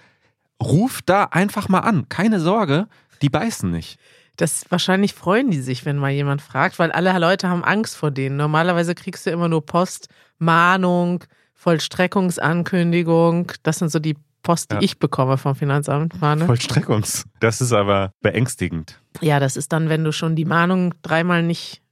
Ruft 0.62 1.08
da 1.08 1.24
einfach 1.24 1.68
mal 1.68 1.80
an. 1.80 2.08
Keine 2.08 2.38
Sorge, 2.38 2.86
die 3.20 3.28
beißen 3.28 3.70
nicht. 3.70 3.98
Das 4.38 4.64
wahrscheinlich 4.70 5.14
freuen 5.14 5.50
die 5.50 5.60
sich, 5.60 5.84
wenn 5.84 5.98
mal 5.98 6.10
jemand 6.12 6.40
fragt, 6.42 6.78
weil 6.78 6.90
alle 6.92 7.16
Leute 7.18 7.48
haben 7.48 7.62
Angst 7.64 7.96
vor 7.96 8.10
denen. 8.10 8.36
Normalerweise 8.36 8.94
kriegst 8.94 9.26
du 9.26 9.30
immer 9.30 9.48
nur 9.48 9.66
Post, 9.66 10.08
Mahnung, 10.38 11.24
Vollstreckungsankündigung. 11.54 13.52
Das 13.62 13.78
sind 13.78 13.90
so 13.90 13.98
die 13.98 14.16
Post, 14.42 14.70
die 14.70 14.76
Ja. 14.76 14.80
ich 14.82 14.98
bekomme 14.98 15.36
vom 15.38 15.54
Finanzamt. 15.54 16.20
Mahne. 16.20 16.46
Vollstreckungs. 16.46 17.24
Das 17.40 17.60
ist 17.60 17.72
aber 17.72 18.12
beängstigend. 18.22 19.00
Ja, 19.20 19.40
das 19.40 19.56
ist 19.56 19.72
dann, 19.72 19.88
wenn 19.88 20.04
du 20.04 20.12
schon 20.12 20.36
die 20.36 20.44
Mahnung 20.44 20.94
dreimal 21.02 21.42
nicht, 21.42 21.82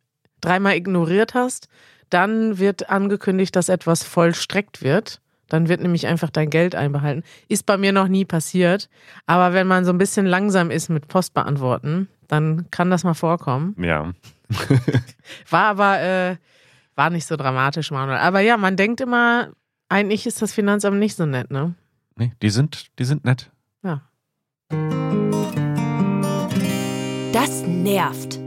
dreimal 0.40 0.76
ignoriert 0.76 1.34
hast, 1.34 1.68
dann 2.10 2.58
wird 2.58 2.88
angekündigt, 2.88 3.56
dass 3.56 3.68
etwas 3.68 4.04
vollstreckt 4.04 4.82
wird. 4.82 5.20
Dann 5.48 5.68
wird 5.68 5.80
nämlich 5.80 6.06
einfach 6.06 6.30
dein 6.30 6.50
Geld 6.50 6.74
einbehalten. 6.74 7.22
Ist 7.48 7.66
bei 7.66 7.76
mir 7.76 7.92
noch 7.92 8.08
nie 8.08 8.24
passiert. 8.24 8.88
Aber 9.26 9.52
wenn 9.52 9.66
man 9.66 9.84
so 9.84 9.92
ein 9.92 9.98
bisschen 9.98 10.26
langsam 10.26 10.70
ist 10.70 10.88
mit 10.88 11.08
Postbeantworten, 11.08 12.08
dann 12.28 12.70
kann 12.70 12.90
das 12.90 13.04
mal 13.04 13.14
vorkommen. 13.14 13.76
Ja. 13.78 14.12
War 15.50 15.64
aber, 15.64 16.00
äh, 16.00 16.36
war 16.94 17.10
nicht 17.10 17.26
so 17.26 17.36
dramatisch, 17.36 17.90
Manuel. 17.90 18.18
Aber 18.18 18.40
ja, 18.40 18.56
man 18.56 18.76
denkt 18.76 19.00
immer, 19.00 19.50
eigentlich 19.88 20.26
ist 20.26 20.42
das 20.42 20.52
Finanzamt 20.52 20.98
nicht 20.98 21.16
so 21.16 21.26
nett, 21.26 21.50
ne? 21.50 21.74
Nee, 22.16 22.32
die 22.42 22.50
sind, 22.50 22.86
die 22.98 23.04
sind 23.04 23.24
nett. 23.24 23.50
Ja. 23.82 24.02
Das 27.32 27.62
nervt. 27.66 28.45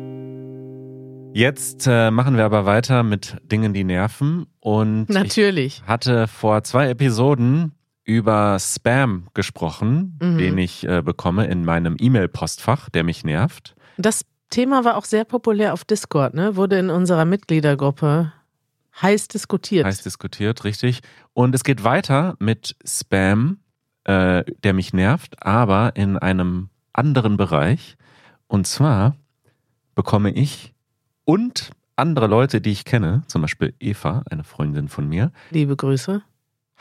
Jetzt 1.34 1.86
äh, 1.88 2.12
machen 2.12 2.38
wir 2.38 2.46
aber 2.46 2.66
weiter 2.66 3.04
mit 3.04 3.38
Dingen, 3.44 3.74
die 3.74 3.84
nerven. 3.84 4.48
Und 4.60 5.06
ich 5.10 5.16
Natürlich. 5.16 5.84
hatte 5.86 6.28
vor 6.28 6.64
zwei 6.64 6.90
Episoden 6.90 7.74
über 8.04 8.58
Spam 8.60 9.28
gesprochen, 9.36 10.18
Mhm. 10.22 10.38
den 10.40 10.58
ich 10.58 10.88
äh, 10.88 11.02
bekomme 11.04 11.46
in 11.46 11.64
meinem 11.64 11.96
E-Mail-Postfach, 12.00 12.90
der 12.90 13.04
mich 13.04 13.24
nervt. 13.24 13.76
Das 13.98 14.26
Thema 14.50 14.84
war 14.84 14.98
auch 14.98 15.06
sehr 15.06 15.24
populär 15.24 15.74
auf 15.74 15.86
Discord, 15.86 16.34
ne? 16.34 16.56
Wurde 16.56 16.80
in 16.80 16.90
unserer 16.90 17.26
Mitgliedergruppe 17.26 18.34
heiß 19.00 19.28
diskutiert. 19.28 19.86
Heiß 19.86 20.02
diskutiert, 20.02 20.64
richtig. 20.64 21.02
Und 21.34 21.54
es 21.54 21.64
geht 21.64 21.84
weiter 21.84 22.36
mit 22.40 22.76
Spam, 22.84 23.60
äh, 24.06 24.44
der 24.64 24.74
mich 24.74 24.92
nervt, 24.94 25.46
aber 25.46 25.96
in 25.96 26.18
einem 26.18 26.70
anderen 26.92 27.38
Bereich. 27.38 27.96
Und 28.48 28.66
zwar 28.66 29.16
bekomme 29.94 30.32
ich 30.32 30.74
und 31.30 31.72
andere 31.96 32.28
Leute, 32.28 32.62
die 32.62 32.72
ich 32.72 32.86
kenne, 32.86 33.24
zum 33.28 33.42
Beispiel 33.42 33.74
Eva, 33.80 34.24
eine 34.30 34.44
Freundin 34.44 34.88
von 34.88 35.08
mir, 35.08 35.32
Liebe 35.52 35.76
Grüße. 35.76 36.22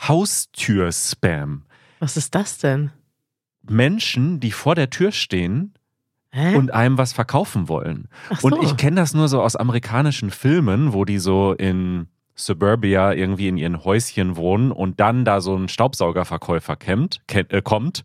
Haustür-Spam. 0.06 1.62
Was 1.98 2.16
ist 2.16 2.34
das 2.34 2.58
denn? 2.58 2.90
Menschen, 3.68 4.40
die 4.40 4.52
vor 4.52 4.74
der 4.74 4.90
Tür 4.90 5.12
stehen 5.12 5.74
Hä? 6.30 6.54
und 6.56 6.72
einem 6.72 6.96
was 6.98 7.12
verkaufen 7.12 7.68
wollen. 7.68 8.08
Ach 8.30 8.40
so. 8.40 8.48
Und 8.48 8.62
ich 8.62 8.76
kenne 8.76 8.96
das 9.00 9.14
nur 9.14 9.28
so 9.28 9.42
aus 9.42 9.56
amerikanischen 9.56 10.30
Filmen, 10.30 10.92
wo 10.92 11.04
die 11.04 11.18
so 11.18 11.52
in 11.54 12.06
Suburbia 12.36 13.12
irgendwie 13.12 13.48
in 13.48 13.56
ihren 13.56 13.84
Häuschen 13.84 14.36
wohnen 14.36 14.70
und 14.70 15.00
dann 15.00 15.24
da 15.24 15.40
so 15.40 15.56
ein 15.56 15.68
Staubsaugerverkäufer 15.68 16.76
ken- 16.76 17.08
äh, 17.28 17.60
kommt. 17.62 18.04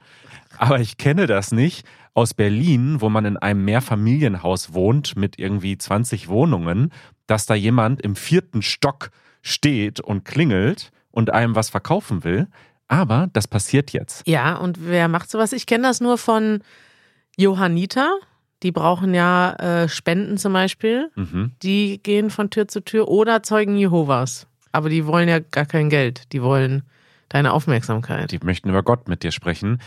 Aber 0.57 0.79
ich 0.79 0.97
kenne 0.97 1.27
das 1.27 1.51
nicht 1.51 1.85
aus 2.13 2.33
Berlin, 2.33 3.01
wo 3.01 3.09
man 3.09 3.25
in 3.25 3.37
einem 3.37 3.65
Mehrfamilienhaus 3.65 4.73
wohnt 4.73 5.15
mit 5.15 5.39
irgendwie 5.39 5.77
20 5.77 6.27
Wohnungen, 6.27 6.91
dass 7.27 7.45
da 7.45 7.55
jemand 7.55 8.01
im 8.01 8.15
vierten 8.15 8.61
Stock 8.61 9.09
steht 9.41 9.99
und 9.99 10.25
klingelt 10.25 10.91
und 11.11 11.31
einem 11.31 11.55
was 11.55 11.69
verkaufen 11.69 12.23
will. 12.23 12.47
Aber 12.87 13.29
das 13.33 13.47
passiert 13.47 13.91
jetzt. 13.91 14.27
ja, 14.27 14.55
und 14.55 14.77
wer 14.85 15.07
macht 15.07 15.29
sowas? 15.29 15.53
Ich 15.53 15.65
kenne 15.65 15.83
das 15.87 16.01
nur 16.01 16.17
von 16.17 16.61
Johanniter. 17.37 18.17
Die 18.61 18.71
brauchen 18.71 19.13
ja 19.13 19.53
äh, 19.53 19.89
Spenden 19.89 20.37
zum 20.37 20.53
Beispiel. 20.53 21.09
Mhm. 21.15 21.51
Die 21.63 22.01
gehen 22.01 22.29
von 22.29 22.49
Tür 22.49 22.67
zu 22.67 22.81
Tür 22.81 23.07
oder 23.07 23.43
Zeugen 23.43 23.75
Jehovas. 23.77 24.47
Aber 24.71 24.89
die 24.89 25.05
wollen 25.05 25.27
ja 25.27 25.39
gar 25.39 25.65
kein 25.65 25.89
Geld. 25.89 26.31
Die 26.33 26.41
wollen 26.41 26.83
deine 27.29 27.51
Aufmerksamkeit. 27.53 28.31
Die 28.31 28.39
möchten 28.39 28.69
über 28.69 28.83
Gott 28.83 29.07
mit 29.07 29.23
dir 29.23 29.31
sprechen. 29.31 29.79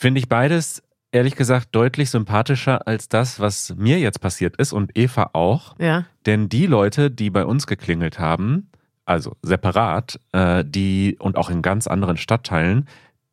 Finde 0.00 0.20
ich 0.20 0.28
beides, 0.28 0.80
ehrlich 1.10 1.34
gesagt, 1.34 1.70
deutlich 1.72 2.10
sympathischer 2.10 2.86
als 2.86 3.08
das, 3.08 3.40
was 3.40 3.74
mir 3.76 3.98
jetzt 3.98 4.20
passiert 4.20 4.54
ist 4.56 4.72
und 4.72 4.96
Eva 4.96 5.30
auch. 5.32 5.74
ja. 5.80 6.04
Denn 6.24 6.48
die 6.48 6.66
Leute, 6.66 7.10
die 7.10 7.30
bei 7.30 7.44
uns 7.44 7.66
geklingelt 7.66 8.20
haben, 8.20 8.70
also 9.06 9.34
separat, 9.42 10.20
äh, 10.30 10.64
die 10.64 11.16
und 11.18 11.36
auch 11.36 11.50
in 11.50 11.62
ganz 11.62 11.88
anderen 11.88 12.16
Stadtteilen, 12.16 12.86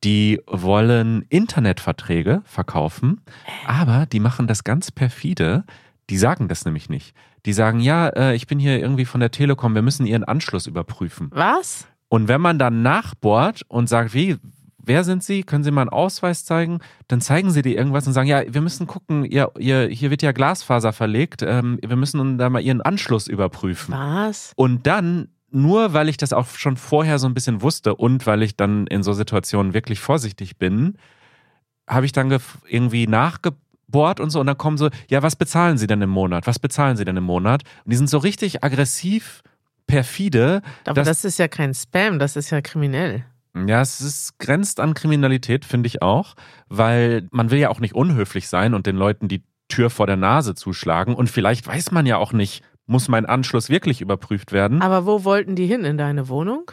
die 0.04 0.42
wollen 0.48 1.28
Internetverträge 1.30 2.42
verkaufen, 2.46 3.22
aber 3.68 4.08
die 4.08 4.20
machen 4.20 4.48
das 4.48 4.64
ganz 4.64 4.90
perfide. 4.90 5.66
Die 6.10 6.18
sagen 6.18 6.48
das 6.48 6.66
nämlich 6.66 6.90
nicht. 6.90 7.16
Die 7.46 7.54
sagen, 7.54 7.80
ja, 7.80 8.08
äh, 8.08 8.34
ich 8.34 8.48
bin 8.48 8.58
hier 8.58 8.80
irgendwie 8.80 9.06
von 9.06 9.20
der 9.20 9.30
Telekom, 9.30 9.76
wir 9.76 9.84
müssen 9.84 10.08
ihren 10.08 10.24
Anschluss 10.24 10.66
überprüfen. 10.66 11.30
Was? 11.32 11.86
Und 12.10 12.28
wenn 12.28 12.42
man 12.42 12.58
dann 12.58 12.82
nachbohrt 12.82 13.62
und 13.68 13.88
sagt, 13.88 14.16
wie, 14.16 14.38
wer 14.86 15.04
sind 15.04 15.24
Sie? 15.24 15.44
Können 15.44 15.64
Sie 15.64 15.72
mal 15.72 15.82
einen 15.82 15.90
Ausweis 15.90 16.46
zeigen? 16.46 16.80
Dann 17.08 17.22
zeigen 17.22 17.52
Sie 17.52 17.62
dir 17.62 17.78
irgendwas 17.78 18.08
und 18.08 18.14
sagen, 18.14 18.28
ja, 18.28 18.42
wir 18.48 18.62
müssen 18.62 18.88
gucken, 18.88 19.26
ihr, 19.26 19.52
ihr, 19.58 19.88
hier 19.88 20.12
wird 20.12 20.22
ja 20.22 20.32
Glasfaser 20.32 20.94
verlegt, 20.94 21.42
ähm, 21.42 21.80
wir 21.86 21.96
müssen 21.96 22.38
da 22.38 22.50
mal 22.50 22.62
Ihren 22.62 22.82
Anschluss 22.82 23.28
überprüfen. 23.28 23.94
Was? 23.94 24.54
Und 24.56 24.88
dann, 24.88 25.30
nur 25.52 25.94
weil 25.94 26.10
ich 26.10 26.18
das 26.18 26.34
auch 26.34 26.48
schon 26.48 26.78
vorher 26.78 27.20
so 27.20 27.28
ein 27.28 27.34
bisschen 27.34 27.62
wusste 27.62 27.96
und 27.96 28.26
weil 28.28 28.44
ich 28.44 28.56
dann 28.56 28.88
in 28.88 29.04
so 29.04 29.14
Situationen 29.14 29.74
wirklich 29.74 30.00
vorsichtig 30.00 30.58
bin, 30.58 30.98
habe 31.88 32.06
ich 32.06 32.12
dann 32.12 32.36
irgendwie 32.68 33.08
nachgebohrt 33.08 34.20
und 34.20 34.30
so 34.30 34.40
und 34.40 34.48
dann 34.48 34.58
kommen 34.58 34.78
so, 34.78 34.90
ja, 35.10 35.22
was 35.24 35.36
bezahlen 35.36 35.78
Sie 35.78 35.88
denn 35.88 36.02
im 36.02 36.10
Monat? 36.10 36.48
Was 36.48 36.60
bezahlen 36.60 36.98
Sie 36.98 37.06
denn 37.06 37.18
im 37.18 37.24
Monat? 37.24 37.64
Und 37.84 37.92
die 37.92 37.98
sind 37.98 38.10
so 38.10 38.18
richtig 38.18 38.64
aggressiv, 38.64 39.42
perfide. 39.88 40.62
Aber 40.86 41.04
das, 41.04 41.26
ist 41.26 41.40
ja 41.40 41.48
kein 41.48 41.74
Spam, 41.74 42.20
das 42.20 42.36
ist 42.36 42.50
ja 42.50 42.62
kriminell. 42.62 43.26
Ja, 43.56 43.82
es 43.82 44.02
ist, 44.02 44.38
grenzt 44.38 44.80
an 44.80 44.94
Kriminalität, 44.94 45.64
finde 45.64 45.88
ich 45.88 46.02
auch, 46.02 46.36
weil 46.68 47.28
man 47.32 47.52
will 47.52 47.60
ja 47.60 47.70
auch 47.70 47.80
nicht 47.80 47.96
unhöflich 47.96 48.50
sein 48.50 48.74
und 48.74 48.86
den 48.86 48.98
Leuten 48.98 49.28
die 49.28 49.44
Tür 49.70 49.90
vor 49.90 50.08
der 50.08 50.18
Nase 50.18 50.56
zuschlagen. 50.56 51.16
Und 51.16 51.30
vielleicht 51.30 51.66
weiß 51.66 51.92
man 51.92 52.06
ja 52.06 52.18
auch 52.18 52.34
nicht, 52.34 52.64
muss 52.86 53.08
mein 53.08 53.26
Anschluss 53.26 53.70
wirklich 53.70 54.02
überprüft 54.02 54.52
werden. 54.52 54.82
Aber 54.82 55.06
wo 55.06 55.24
wollten 55.24 55.56
die 55.56 55.66
hin? 55.66 55.86
In 55.86 55.98
deine 55.98 56.28
Wohnung? 56.28 56.72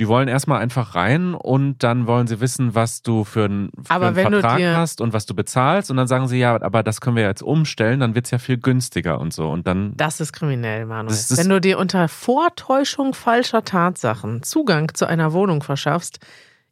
Die 0.00 0.08
wollen 0.08 0.26
erstmal 0.28 0.60
einfach 0.60 0.94
rein 0.94 1.34
und 1.34 1.82
dann 1.84 2.06
wollen 2.06 2.26
sie 2.26 2.40
wissen, 2.40 2.74
was 2.74 3.02
du 3.02 3.22
für 3.24 3.44
einen, 3.44 3.70
für 3.84 3.90
Aber 3.94 4.06
einen 4.08 4.16
Vertrag 4.16 4.58
hast 4.76 5.00
und 5.02 5.12
was 5.12 5.26
du 5.26 5.34
bezahlst. 5.34 5.90
Und 5.90 5.98
dann 5.98 6.08
sagen 6.08 6.26
sie, 6.26 6.38
ja, 6.38 6.60
aber 6.60 6.82
das 6.82 7.00
können 7.02 7.16
wir 7.16 7.22
jetzt 7.24 7.42
umstellen, 7.42 8.00
dann 8.00 8.14
wird 8.14 8.24
es 8.24 8.30
ja 8.30 8.38
viel 8.38 8.56
günstiger 8.56 9.20
und 9.20 9.32
so. 9.34 9.48
Und 9.50 9.66
dann, 9.66 9.92
Das 9.96 10.18
ist 10.20 10.32
kriminell, 10.32 10.86
Manuel. 10.86 11.14
Ist- 11.14 11.36
Wenn 11.36 11.50
du 11.50 11.60
dir 11.60 11.78
unter 11.78 12.08
Vortäuschung 12.08 13.12
falscher 13.14 13.62
Tatsachen 13.62 14.42
Zugang 14.42 14.94
zu 14.94 15.06
einer 15.06 15.32
Wohnung 15.34 15.62
verschaffst, 15.62 16.18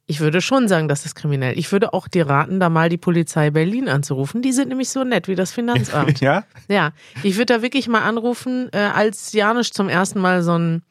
ich 0.07 0.21
würde 0.21 0.41
schon 0.41 0.69
sagen, 0.69 0.89
das 0.89 1.05
ist 1.05 1.15
kriminell. 1.15 1.59
Ich 1.59 1.71
würde 1.71 1.93
auch 1.93 2.09
dir 2.09 2.27
raten, 2.31 2.61
da 2.61 2.71
mal 2.71 2.89
die 2.89 2.97
Polizei 2.97 3.51
Berlin 3.51 3.91
anzurufen. 3.91 4.41
Die 4.41 4.53
sind 4.53 4.69
nämlich 4.71 4.89
so 4.89 5.05
nett 5.05 5.29
wie 5.29 5.35
das 5.35 5.53
Finanzamt. 5.53 6.21
ja, 6.23 6.45
ja, 6.69 6.93
ich 7.23 7.37
würde 7.37 7.53
da 7.57 7.61
wirklich 7.63 7.89
mal 7.89 8.01
anrufen, 8.01 8.71
äh, 8.73 8.79
als 8.79 9.35
Janisch 9.35 9.71
zum 9.73 9.91
ersten 9.91 10.19
Mal 10.19 10.43
so 10.43 10.53
einen 10.53 10.83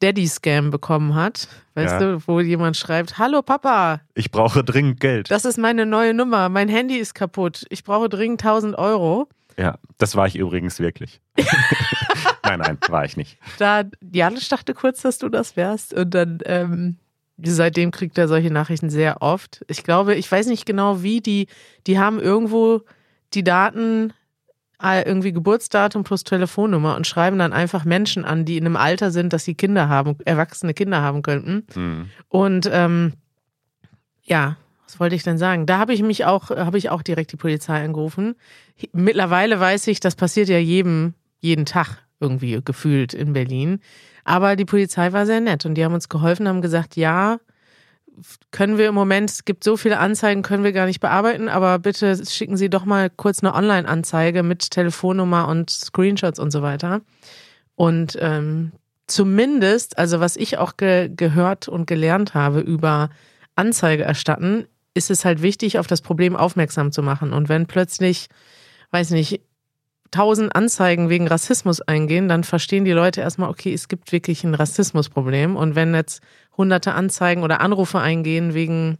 Daddy-Scam 0.00 0.70
bekommen 0.70 1.14
hat. 1.14 1.48
Weißt 1.74 1.92
Ja. 1.94 1.98
du, 1.98 2.22
wo 2.26 2.40
jemand 2.40 2.76
schreibt, 2.76 3.18
hallo 3.18 3.42
Papa, 3.42 4.00
ich 4.14 4.30
brauche 4.30 4.62
dringend 4.64 5.00
Geld. 5.00 5.30
das 5.30 5.44
ist 5.44 5.58
meine 5.58 5.86
neue 5.86 6.14
Nummer, 6.14 6.48
mein 6.48 6.68
Handy 6.68 6.96
ist 6.96 7.14
kaputt, 7.14 7.64
ich 7.70 7.84
brauche 7.84 8.08
dringend 8.08 8.42
1000 8.44 8.76
Euro. 8.76 9.28
ja, 9.56 9.78
das 9.98 10.14
war 10.16 10.26
ich 10.26 10.36
übrigens 10.36 10.78
wirklich. 10.80 11.20
nein, 12.44 12.58
nein, 12.60 12.78
war 12.88 13.04
ich 13.04 13.16
nicht. 13.16 13.38
da 13.58 13.84
Janisch 14.12 14.48
dachte 14.48 14.74
kurz, 14.74 15.02
dass 15.02 15.18
du 15.18 15.28
das 15.28 15.56
wärst 15.56 15.94
und 15.94 16.10
dann 16.14 16.38
ähm, 16.44 16.96
seitdem 17.42 17.90
kriegt 17.90 18.16
er 18.18 18.28
solche 18.28 18.52
Nachrichten 18.52 18.90
sehr 18.90 19.22
oft. 19.22 19.64
Ich 19.68 19.82
glaube, 19.84 20.14
ich 20.14 20.30
weiß 20.30 20.46
nicht 20.46 20.66
genau 20.66 21.02
wie 21.02 21.20
die, 21.20 21.48
die 21.86 21.98
haben 21.98 22.20
irgendwo 22.20 22.82
die 23.32 23.42
Daten 23.44 24.12
irgendwie 25.04 25.32
Geburtsdatum 25.32 26.04
plus 26.04 26.24
Telefonnummer 26.24 26.96
und 26.96 27.06
schreiben 27.06 27.38
dann 27.38 27.52
einfach 27.52 27.84
Menschen 27.84 28.24
an, 28.24 28.44
die 28.44 28.56
in 28.56 28.66
einem 28.66 28.76
Alter 28.76 29.10
sind, 29.10 29.32
dass 29.32 29.44
sie 29.44 29.54
Kinder 29.54 29.88
haben, 29.88 30.16
erwachsene 30.24 30.74
Kinder 30.74 31.00
haben 31.00 31.22
könnten. 31.22 31.66
Hm. 31.74 32.10
Und 32.28 32.68
ähm, 32.72 33.14
ja, 34.22 34.56
was 34.86 35.00
wollte 35.00 35.16
ich 35.16 35.22
denn 35.22 35.38
sagen? 35.38 35.66
Da 35.66 35.78
habe 35.78 35.94
ich 35.94 36.02
mich 36.02 36.24
auch, 36.24 36.50
habe 36.50 36.78
ich 36.78 36.90
auch 36.90 37.02
direkt 37.02 37.32
die 37.32 37.36
Polizei 37.36 37.82
angerufen. 37.82 38.36
Mittlerweile 38.92 39.58
weiß 39.58 39.86
ich, 39.88 40.00
das 40.00 40.14
passiert 40.14 40.48
ja 40.48 40.58
jedem, 40.58 41.14
jeden 41.40 41.64
Tag 41.64 42.02
irgendwie 42.20 42.60
gefühlt 42.64 43.14
in 43.14 43.32
Berlin. 43.32 43.80
Aber 44.24 44.56
die 44.56 44.64
Polizei 44.64 45.12
war 45.12 45.26
sehr 45.26 45.40
nett 45.40 45.66
und 45.66 45.74
die 45.74 45.84
haben 45.84 45.94
uns 45.94 46.08
geholfen, 46.08 46.48
haben 46.48 46.62
gesagt, 46.62 46.96
ja, 46.96 47.38
können 48.50 48.78
wir 48.78 48.88
im 48.88 48.94
Moment, 48.94 49.30
es 49.30 49.44
gibt 49.44 49.64
so 49.64 49.76
viele 49.76 49.98
Anzeigen, 49.98 50.42
können 50.42 50.64
wir 50.64 50.72
gar 50.72 50.86
nicht 50.86 51.00
bearbeiten, 51.00 51.48
aber 51.48 51.78
bitte 51.78 52.24
schicken 52.26 52.56
Sie 52.56 52.70
doch 52.70 52.84
mal 52.84 53.10
kurz 53.10 53.42
eine 53.42 53.54
Online-Anzeige 53.54 54.42
mit 54.42 54.70
Telefonnummer 54.70 55.48
und 55.48 55.70
Screenshots 55.70 56.38
und 56.38 56.50
so 56.50 56.62
weiter. 56.62 57.00
Und 57.74 58.16
ähm, 58.20 58.72
zumindest, 59.06 59.98
also 59.98 60.20
was 60.20 60.36
ich 60.36 60.58
auch 60.58 60.76
ge 60.76 61.10
gehört 61.14 61.68
und 61.68 61.86
gelernt 61.86 62.34
habe 62.34 62.60
über 62.60 63.10
Anzeige 63.56 64.04
erstatten, 64.04 64.66
ist 64.94 65.10
es 65.10 65.24
halt 65.24 65.42
wichtig, 65.42 65.78
auf 65.78 65.86
das 65.86 66.00
Problem 66.00 66.36
aufmerksam 66.36 66.92
zu 66.92 67.02
machen. 67.02 67.32
Und 67.32 67.48
wenn 67.48 67.66
plötzlich, 67.66 68.28
weiß 68.92 69.10
nicht, 69.10 69.40
tausend 70.14 70.54
Anzeigen 70.54 71.08
wegen 71.08 71.26
Rassismus 71.26 71.80
eingehen, 71.80 72.28
dann 72.28 72.44
verstehen 72.44 72.84
die 72.84 72.92
Leute 72.92 73.20
erstmal, 73.20 73.50
okay, 73.50 73.74
es 73.74 73.88
gibt 73.88 74.12
wirklich 74.12 74.44
ein 74.44 74.54
Rassismusproblem. 74.54 75.56
Und 75.56 75.74
wenn 75.74 75.92
jetzt 75.92 76.22
hunderte 76.56 76.94
Anzeigen 76.94 77.42
oder 77.42 77.60
Anrufe 77.60 78.00
eingehen 78.00 78.54
wegen 78.54 78.98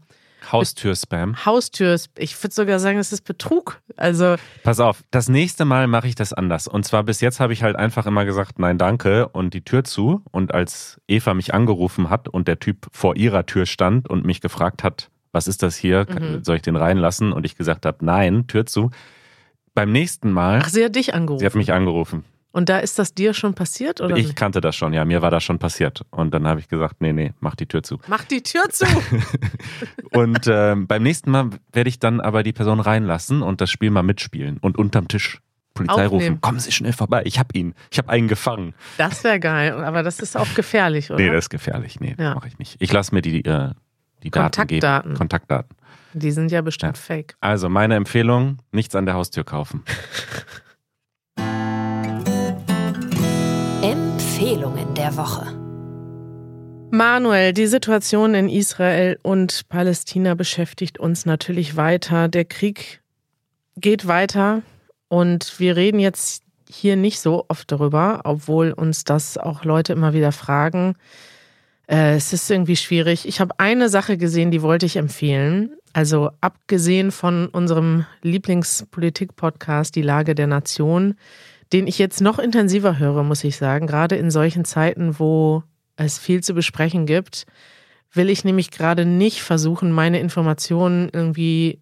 Haustür-Spam. 0.51 1.45
Haustür, 1.47 1.99
ich 2.19 2.43
würde 2.43 2.55
sogar 2.55 2.79
sagen, 2.79 2.99
das 2.99 3.13
ist 3.13 3.23
Betrug. 3.23 3.81
Also 3.97 4.37
Pass 4.63 4.81
auf, 4.81 5.03
das 5.11 5.29
nächste 5.29 5.65
Mal 5.65 5.87
mache 5.87 6.09
ich 6.09 6.15
das 6.15 6.33
anders. 6.33 6.69
Und 6.69 6.85
zwar 6.85 7.03
bis 7.03 7.21
jetzt 7.21 7.41
habe 7.41 7.53
ich 7.53 7.63
halt 7.63 7.77
einfach 7.77 8.07
immer 8.07 8.25
gesagt, 8.25 8.59
nein, 8.59 8.79
danke 8.79 9.29
und 9.29 9.55
die 9.55 9.63
Tür 9.65 9.85
zu. 9.85 10.23
Und 10.31 10.53
als 10.53 11.01
Eva 11.09 11.35
mich 11.35 11.55
angerufen 11.55 12.11
hat 12.11 12.29
und 12.29 12.49
der 12.49 12.59
Typ 12.59 12.89
vor 12.93 13.17
ihrer 13.17 13.47
Tür 13.47 13.67
stand 13.67 14.09
und 14.09 14.25
mich 14.25 14.41
gefragt 14.41 14.85
hat, 14.85 15.11
was 15.33 15.49
ist 15.49 15.63
das 15.63 15.77
hier? 15.77 16.07
Mhm. 16.09 16.45
Soll 16.45 16.57
ich 16.57 16.63
den 16.63 16.77
reinlassen? 16.77 17.33
Und 17.33 17.45
ich 17.45 17.57
gesagt 17.57 17.87
habe, 17.87 18.05
nein, 18.05 18.47
Tür 18.47 18.67
zu. 18.67 18.91
Beim 19.75 19.91
nächsten 19.91 20.31
Mal, 20.31 20.61
ach, 20.63 20.69
sie 20.69 20.85
hat 20.85 20.95
dich 20.95 21.15
angerufen. 21.15 21.41
sie 21.41 21.47
hat 21.47 21.57
mich 21.57 21.73
angerufen. 21.73 22.25
Und 22.55 22.69
da 22.69 22.79
ist 22.79 23.01
das 23.01 23.13
dir 23.15 23.35
schon 23.35 23.55
passiert 23.55 24.01
oder 24.01 24.17
Ich 24.17 24.29
nicht? 24.29 24.37
kannte 24.37 24.61
das 24.61 24.77
schon, 24.77 24.93
ja, 24.93 25.05
mir 25.05 25.23
war 25.23 25.31
das 25.33 25.43
schon 25.43 25.59
passiert. 25.59 26.03
Und 26.11 26.33
dann 26.33 26.47
habe 26.47 26.61
ich 26.61 26.69
gesagt, 26.69 27.01
nee, 27.01 27.13
nee, 27.13 27.33
mach 27.41 27.57
die 27.57 27.67
Tür 27.67 27.83
zu. 27.83 27.99
Mach 28.07 28.23
die 28.25 28.45
Tür 28.45 28.69
zu. 28.71 28.87
Und 30.13 30.47
ähm, 30.47 30.87
beim 30.87 31.03
nächsten 31.03 31.33
Mal 31.33 31.51
werde 31.73 31.89
ich 31.89 31.99
dann 31.99 32.21
aber 32.21 32.45
die 32.45 32.53
Person 32.53 32.79
reinlassen 32.79 33.43
und 33.43 33.61
das 33.61 33.71
Spiel 33.71 33.91
mal 33.91 34.05
mitspielen 34.05 34.59
und 34.59 34.79
unterm 34.79 35.09
Tisch 35.09 35.41
Polizei 35.75 36.05
Aufnehmen. 36.07 36.13
rufen. 36.35 36.41
Kommen 36.41 36.61
Sie 36.61 36.71
schnell 36.71 36.93
vorbei, 36.93 37.23
ich 37.25 37.41
habe 37.41 37.49
ihn. 37.59 37.75
Ich 37.91 37.99
habe 37.99 38.09
einen 38.11 38.29
gefangen. 38.29 38.75
Das 38.99 39.25
wäre 39.25 39.41
geil, 39.41 39.73
aber 39.85 40.05
das 40.05 40.21
ist 40.21 40.37
auch 40.37 40.55
gefährlich, 40.55 41.11
oder? 41.11 41.19
Nee, 41.21 41.31
das 41.31 41.47
ist 41.47 41.51
gefährlich. 41.51 41.99
Nee, 41.99 42.15
Ja. 42.17 42.37
mache 42.37 42.47
ich 42.47 42.59
nicht. 42.61 42.77
Ich 42.79 42.93
lasse 42.93 43.13
mir 43.13 43.23
die, 43.23 43.45
äh, 43.45 43.71
die 44.23 44.31
Daten 44.31 44.69
geben. 44.69 44.81
Kontaktdaten. 44.81 45.15
Kontaktdaten. 45.15 45.77
Die 46.13 46.31
sind 46.31 46.53
ja 46.53 46.63
bestimmt 46.63 46.97
Ja. 46.97 47.03
fake. 47.03 47.35
Also 47.41 47.69
meine 47.69 47.97
Empfehlung, 47.97 48.59
nichts 48.71 48.95
an 48.95 49.07
der 49.07 49.17
Haustür 49.17 49.43
kaufen. 49.43 49.83
Empfehlungen 54.35 54.95
der 54.95 55.17
Woche. 55.17 55.47
Manuel, 56.91 57.53
die 57.53 57.69
Situation 57.69 58.35
in 58.35 58.49
Israel 58.49 59.17
und 59.23 59.69
Palästina 59.69 60.35
beschäftigt 60.35 60.99
uns 60.99 61.25
natürlich 61.25 61.77
weiter. 61.77 62.27
Der 62.27 62.45
Krieg 62.45 63.01
geht 63.77 64.09
weiter 64.09 64.63
und 65.07 65.61
wir 65.61 65.77
reden 65.77 66.01
jetzt 66.01 66.43
hier 66.69 66.97
nicht 66.97 67.21
so 67.21 67.45
oft 67.47 67.71
darüber, 67.71 68.23
obwohl 68.25 68.73
uns 68.73 69.05
das 69.05 69.39
auch 69.39 69.65
Leute 69.65 69.93
immer 69.93 70.15
wieder 70.15 70.33
fragen. 70.33 70.97
Äh, 71.87 72.17
es 72.17 72.33
ist 72.33 72.51
irgendwie 72.51 72.77
schwierig. 72.77 73.29
Ich 73.29 73.39
habe 73.39 73.55
eine 73.59 73.89
Sache 73.89 74.19
gesehen, 74.19 74.51
die 74.51 74.63
wollte 74.63 74.87
ich 74.87 74.97
empfehlen. 74.97 75.77
Also 75.93 76.31
abgesehen 76.41 77.13
von 77.13 77.47
unserem 77.47 78.05
Lieblingspolitik-Podcast 78.23 79.95
Die 79.95 80.03
Lage 80.03 80.35
der 80.35 80.49
Nation, 80.49 81.15
den 81.73 81.87
ich 81.87 81.99
jetzt 81.99 82.21
noch 82.21 82.39
intensiver 82.39 82.99
höre, 82.99 83.23
muss 83.23 83.45
ich 83.45 83.57
sagen, 83.57 83.87
gerade 83.87 84.17
in 84.17 84.31
solchen 84.31 84.65
Zeiten, 84.65 85.19
wo 85.19 85.63
es 85.97 86.19
viel 86.19 86.43
zu 86.43 86.55
besprechen 86.55 87.07
gibt, 87.07 87.47
will 88.13 88.31
ich 88.31 88.45
nämlich 88.45 88.71
gerade 88.71 89.05
nicht 89.05 89.43
versuchen, 89.43 89.93
meine 89.93 90.21
Informationen 90.21 91.09
irgendwie 91.13 91.81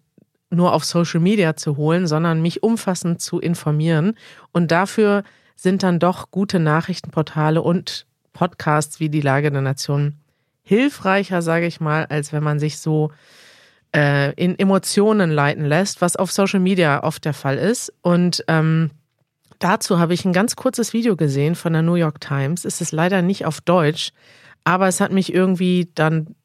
nur 0.49 0.73
auf 0.73 0.85
Social 0.85 1.19
Media 1.19 1.55
zu 1.55 1.77
holen, 1.77 2.07
sondern 2.07 2.41
mich 2.41 2.63
umfassend 2.63 3.21
zu 3.21 3.39
informieren. 3.39 4.13
Und 4.51 4.71
dafür 4.71 5.23
sind 5.55 5.83
dann 5.83 5.99
doch 5.99 6.31
gute 6.31 6.59
Nachrichtenportale 6.59 7.61
und 7.61 8.05
Podcasts 8.33 8.99
wie 8.99 9.09
die 9.09 9.21
Lage 9.21 9.51
der 9.51 9.61
Nation 9.61 10.15
hilfreicher, 10.63 11.41
sage 11.41 11.67
ich 11.67 11.79
mal, 11.79 12.05
als 12.05 12.33
wenn 12.33 12.43
man 12.43 12.59
sich 12.59 12.79
so 12.79 13.11
äh, 13.95 14.33
in 14.33 14.57
Emotionen 14.57 15.29
leiten 15.29 15.65
lässt, 15.65 16.01
was 16.01 16.15
auf 16.15 16.31
Social 16.31 16.59
Media 16.59 17.03
oft 17.03 17.25
der 17.25 17.33
Fall 17.33 17.57
ist. 17.57 17.93
Und 18.01 18.43
ähm, 18.47 18.91
dazu 19.63 19.99
habe 19.99 20.13
ich 20.13 20.25
ein 20.25 20.33
ganz 20.33 20.55
kurzes 20.55 20.93
Video 20.93 21.15
gesehen 21.15 21.55
von 21.55 21.73
der 21.73 21.81
New 21.81 21.95
York 21.95 22.19
Times. 22.19 22.65
Es 22.65 22.81
ist 22.81 22.91
leider 22.91 23.21
nicht 23.21 23.45
auf 23.45 23.61
Deutsch, 23.61 24.11
aber 24.63 24.87
es 24.87 24.99
hat 24.99 25.11
mich 25.11 25.33
irgendwie 25.33 25.89
dann 25.95 26.35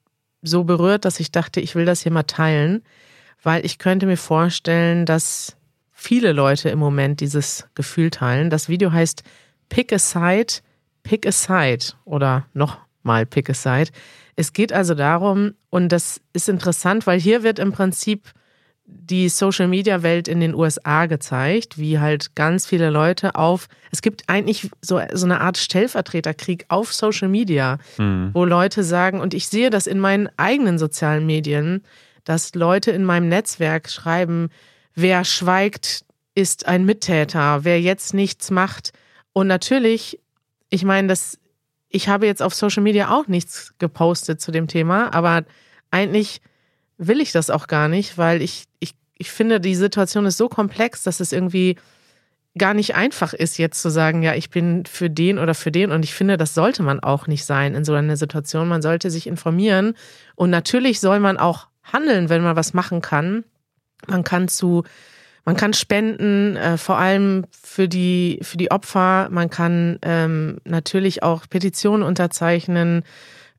so 0.42 0.64
berührt, 0.64 1.04
dass 1.04 1.18
ich 1.18 1.32
dachte, 1.32 1.60
ich 1.60 1.74
will 1.74 1.84
das 1.84 2.02
hier 2.02 2.12
mal 2.12 2.22
teilen, 2.22 2.82
weil 3.42 3.64
ich 3.66 3.78
könnte 3.78 4.06
mir 4.06 4.16
vorstellen, 4.16 5.04
dass 5.04 5.56
viele 5.92 6.32
Leute 6.32 6.68
im 6.68 6.78
Moment 6.78 7.20
dieses 7.20 7.66
Gefühl 7.74 8.10
teilen. 8.10 8.50
Das 8.50 8.68
Video 8.68 8.92
heißt 8.92 9.24
Pick 9.68 9.92
a 9.92 9.98
Side, 9.98 10.60
Pick 11.02 11.26
a 11.26 11.32
Side 11.32 11.94
oder 12.04 12.46
nochmal 12.54 13.26
Pick 13.26 13.50
a 13.50 13.54
Side. 13.54 13.90
Es 14.36 14.52
geht 14.52 14.72
also 14.72 14.94
darum, 14.94 15.54
und 15.70 15.88
das 15.88 16.20
ist 16.32 16.48
interessant, 16.48 17.06
weil 17.08 17.18
hier 17.18 17.42
wird 17.42 17.58
im 17.58 17.72
Prinzip 17.72 18.32
die 18.90 19.28
Social 19.28 19.68
Media 19.68 20.02
Welt 20.02 20.28
in 20.28 20.40
den 20.40 20.54
USA 20.54 21.06
gezeigt, 21.06 21.78
wie 21.78 21.98
halt 21.98 22.34
ganz 22.34 22.66
viele 22.66 22.90
Leute 22.90 23.34
auf, 23.34 23.68
es 23.90 24.02
gibt 24.02 24.24
eigentlich 24.28 24.70
so, 24.80 25.00
so 25.12 25.26
eine 25.26 25.40
Art 25.40 25.58
Stellvertreterkrieg 25.58 26.64
auf 26.68 26.92
Social 26.92 27.28
Media, 27.28 27.78
Hm. 27.96 28.30
wo 28.32 28.44
Leute 28.44 28.82
sagen, 28.82 29.20
und 29.20 29.34
ich 29.34 29.48
sehe 29.48 29.70
das 29.70 29.86
in 29.86 30.00
meinen 30.00 30.28
eigenen 30.36 30.78
sozialen 30.78 31.26
Medien, 31.26 31.82
dass 32.24 32.54
Leute 32.54 32.90
in 32.90 33.04
meinem 33.04 33.28
Netzwerk 33.28 33.90
schreiben, 33.90 34.48
wer 34.94 35.24
schweigt, 35.24 36.04
ist 36.34 36.66
ein 36.66 36.84
Mittäter, 36.84 37.64
wer 37.64 37.80
jetzt 37.80 38.14
nichts 38.14 38.50
macht. 38.50 38.92
Und 39.32 39.46
natürlich, 39.48 40.18
ich 40.70 40.84
meine, 40.84 41.08
das, 41.08 41.38
ich 41.88 42.08
habe 42.08 42.26
jetzt 42.26 42.42
auf 42.42 42.54
Social 42.54 42.82
Media 42.82 43.10
auch 43.10 43.26
nichts 43.26 43.74
gepostet 43.78 44.40
zu 44.40 44.50
dem 44.50 44.66
Thema, 44.66 45.12
aber 45.14 45.44
eigentlich 45.90 46.40
will 46.98 47.20
ich 47.20 47.32
das 47.32 47.48
auch 47.48 47.66
gar 47.66 47.88
nicht, 47.88 48.18
weil 48.18 48.42
ich, 48.42 48.64
ich, 48.80 48.94
ich 49.16 49.30
finde, 49.30 49.60
die 49.60 49.74
Situation 49.74 50.26
ist 50.26 50.36
so 50.36 50.48
komplex, 50.48 51.02
dass 51.02 51.20
es 51.20 51.32
irgendwie 51.32 51.76
gar 52.58 52.74
nicht 52.74 52.94
einfach 52.94 53.32
ist, 53.32 53.56
jetzt 53.56 53.80
zu 53.80 53.88
sagen, 53.88 54.22
ja, 54.22 54.34
ich 54.34 54.50
bin 54.50 54.84
für 54.84 55.08
den 55.08 55.38
oder 55.38 55.54
für 55.54 55.70
den. 55.70 55.92
Und 55.92 56.04
ich 56.04 56.12
finde, 56.12 56.36
das 56.36 56.54
sollte 56.54 56.82
man 56.82 57.00
auch 57.00 57.26
nicht 57.26 57.44
sein 57.44 57.74
in 57.74 57.84
so 57.84 57.94
einer 57.94 58.16
Situation. 58.16 58.68
Man 58.68 58.82
sollte 58.82 59.10
sich 59.10 59.26
informieren. 59.26 59.94
Und 60.34 60.50
natürlich 60.50 61.00
soll 61.00 61.20
man 61.20 61.38
auch 61.38 61.68
handeln, 61.84 62.28
wenn 62.28 62.42
man 62.42 62.56
was 62.56 62.74
machen 62.74 63.00
kann. 63.00 63.44
Man 64.06 64.24
kann 64.24 64.48
zu, 64.48 64.84
man 65.44 65.56
kann 65.56 65.72
spenden, 65.72 66.56
äh, 66.56 66.76
vor 66.76 66.98
allem 66.98 67.44
für 67.50 67.88
die, 67.88 68.40
für 68.42 68.56
die 68.56 68.70
Opfer. 68.70 69.28
Man 69.30 69.50
kann 69.50 69.98
ähm, 70.02 70.58
natürlich 70.64 71.22
auch 71.22 71.48
Petitionen 71.48 72.02
unterzeichnen, 72.02 73.02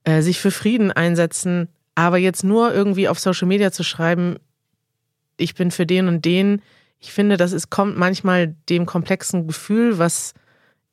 äh, 0.03 0.21
sich 0.21 0.39
für 0.39 0.51
Frieden 0.51 0.91
einsetzen. 0.91 1.69
Aber 1.99 2.17
jetzt 2.17 2.45
nur 2.45 2.73
irgendwie 2.73 3.09
auf 3.09 3.19
Social 3.19 3.45
Media 3.45 3.73
zu 3.73 3.83
schreiben, 3.83 4.37
ich 5.35 5.53
bin 5.53 5.69
für 5.69 5.85
den 5.85 6.07
und 6.07 6.23
den, 6.23 6.61
ich 6.97 7.11
finde, 7.11 7.35
das 7.35 7.51
ist, 7.51 7.69
kommt 7.69 7.97
manchmal 7.97 8.55
dem 8.69 8.85
komplexen 8.85 9.47
Gefühl, 9.47 9.99
was 9.99 10.33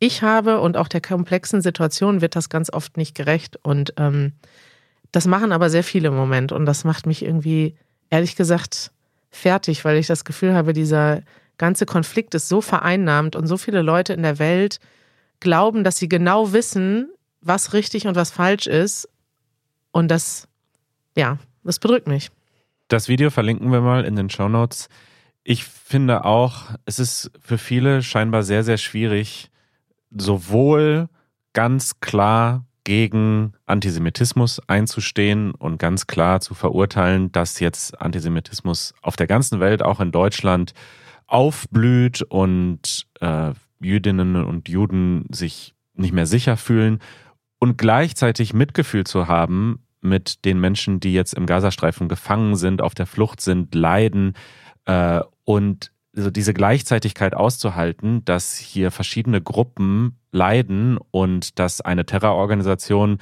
ich 0.01 0.23
habe 0.23 0.61
und 0.61 0.77
auch 0.77 0.89
der 0.89 1.01
komplexen 1.01 1.63
Situation 1.63 2.23
wird 2.23 2.35
das 2.35 2.49
ganz 2.49 2.73
oft 2.73 2.97
nicht 2.97 3.15
gerecht. 3.15 3.57
Und 3.63 3.95
ähm, 3.99 4.33
das 5.13 5.29
machen 5.29 5.53
aber 5.53 5.71
sehr 5.71 5.85
viele 5.85 6.09
im 6.09 6.17
Moment. 6.17 6.51
Und 6.51 6.67
das 6.67 6.83
macht 6.83 7.07
mich 7.07 7.25
irgendwie, 7.25 7.77
ehrlich 8.11 8.35
gesagt, 8.35 8.91
fertig, 9.31 9.85
weil 9.85 9.99
ich 9.99 10.09
das 10.09 10.25
Gefühl 10.25 10.55
habe, 10.55 10.73
dieser 10.73 11.23
ganze 11.57 11.87
Konflikt 11.87 12.35
ist 12.35 12.49
so 12.49 12.61
vereinnahmt 12.61 13.37
und 13.37 13.47
so 13.47 13.57
viele 13.57 13.83
Leute 13.83 14.13
in 14.13 14.25
der 14.25 14.41
Welt 14.41 14.81
glauben, 15.39 15.85
dass 15.85 15.99
sie 15.99 16.09
genau 16.09 16.53
wissen, 16.53 17.13
was 17.43 17.75
richtig 17.75 18.09
und 18.09 18.17
was 18.17 18.33
falsch 18.33 18.67
ist. 18.67 19.09
Und 19.93 20.09
das, 20.11 20.49
ja, 21.17 21.39
das 21.65 21.79
bedrückt 21.79 22.07
mich. 22.07 22.31
Das 22.89 23.09
Video 23.09 23.31
verlinken 23.31 23.73
wir 23.73 23.81
mal 23.81 24.05
in 24.05 24.15
den 24.15 24.31
Show 24.31 24.49
Notes. 24.49 24.89
Ich 25.43 25.65
finde 25.65 26.25
auch, 26.25 26.71
es 26.85 26.99
ist 26.99 27.31
für 27.41 27.59
viele 27.59 28.03
scheinbar 28.03 28.43
sehr, 28.43 28.63
sehr 28.63 28.79
schwierig, 28.79 29.51
sowohl 30.11 31.09
ganz 31.53 32.01
klar 32.01 32.65
gegen 32.85 33.55
Antisemitismus 33.65 34.61
einzustehen 34.69 35.53
und 35.53 35.79
ganz 35.79 36.07
klar 36.07 36.41
zu 36.41 36.55
verurteilen, 36.55 37.33
dass 37.33 37.59
jetzt 37.59 38.01
Antisemitismus 38.01 38.95
auf 39.03 39.17
der 39.17 39.27
ganzen 39.27 39.59
Welt, 39.59 39.83
auch 39.83 39.99
in 39.99 40.13
Deutschland, 40.13 40.73
aufblüht 41.27 42.23
und 42.23 43.07
äh, 43.21 43.53
Jüdinnen 43.81 44.37
und 44.37 44.69
Juden 44.69 45.27
sich 45.31 45.75
nicht 45.95 46.13
mehr 46.13 46.27
sicher 46.27 46.57
fühlen 46.57 47.01
und 47.59 47.77
gleichzeitig 47.77 48.55
Mitgefühl 48.55 49.05
zu 49.05 49.27
haben 49.27 49.86
mit 50.01 50.45
den 50.45 50.61
Menschen, 50.61 51.01
die 51.01 51.13
jetzt 51.13 51.35
im 51.35 51.47
Gazastreifen 51.47 52.09
gefangen 52.09 52.57
sind, 52.57 52.83
auf 52.83 52.95
der 52.95 53.07
Flucht 53.07 53.41
sind, 53.41 53.75
leiden 53.75 54.35
äh, 54.85 55.21
und 55.45 55.93
so 56.13 56.31
diese 56.31 56.55
Gleichzeitigkeit 56.55 57.35
auszuhalten, 57.35 58.25
dass 58.25 58.57
hier 58.57 58.91
verschiedene 58.91 59.43
Gruppen 59.43 60.19
leiden 60.33 60.99
und 61.11 61.59
dass 61.59 61.83
eine 61.83 62.07
Terrororganisation 62.07 63.19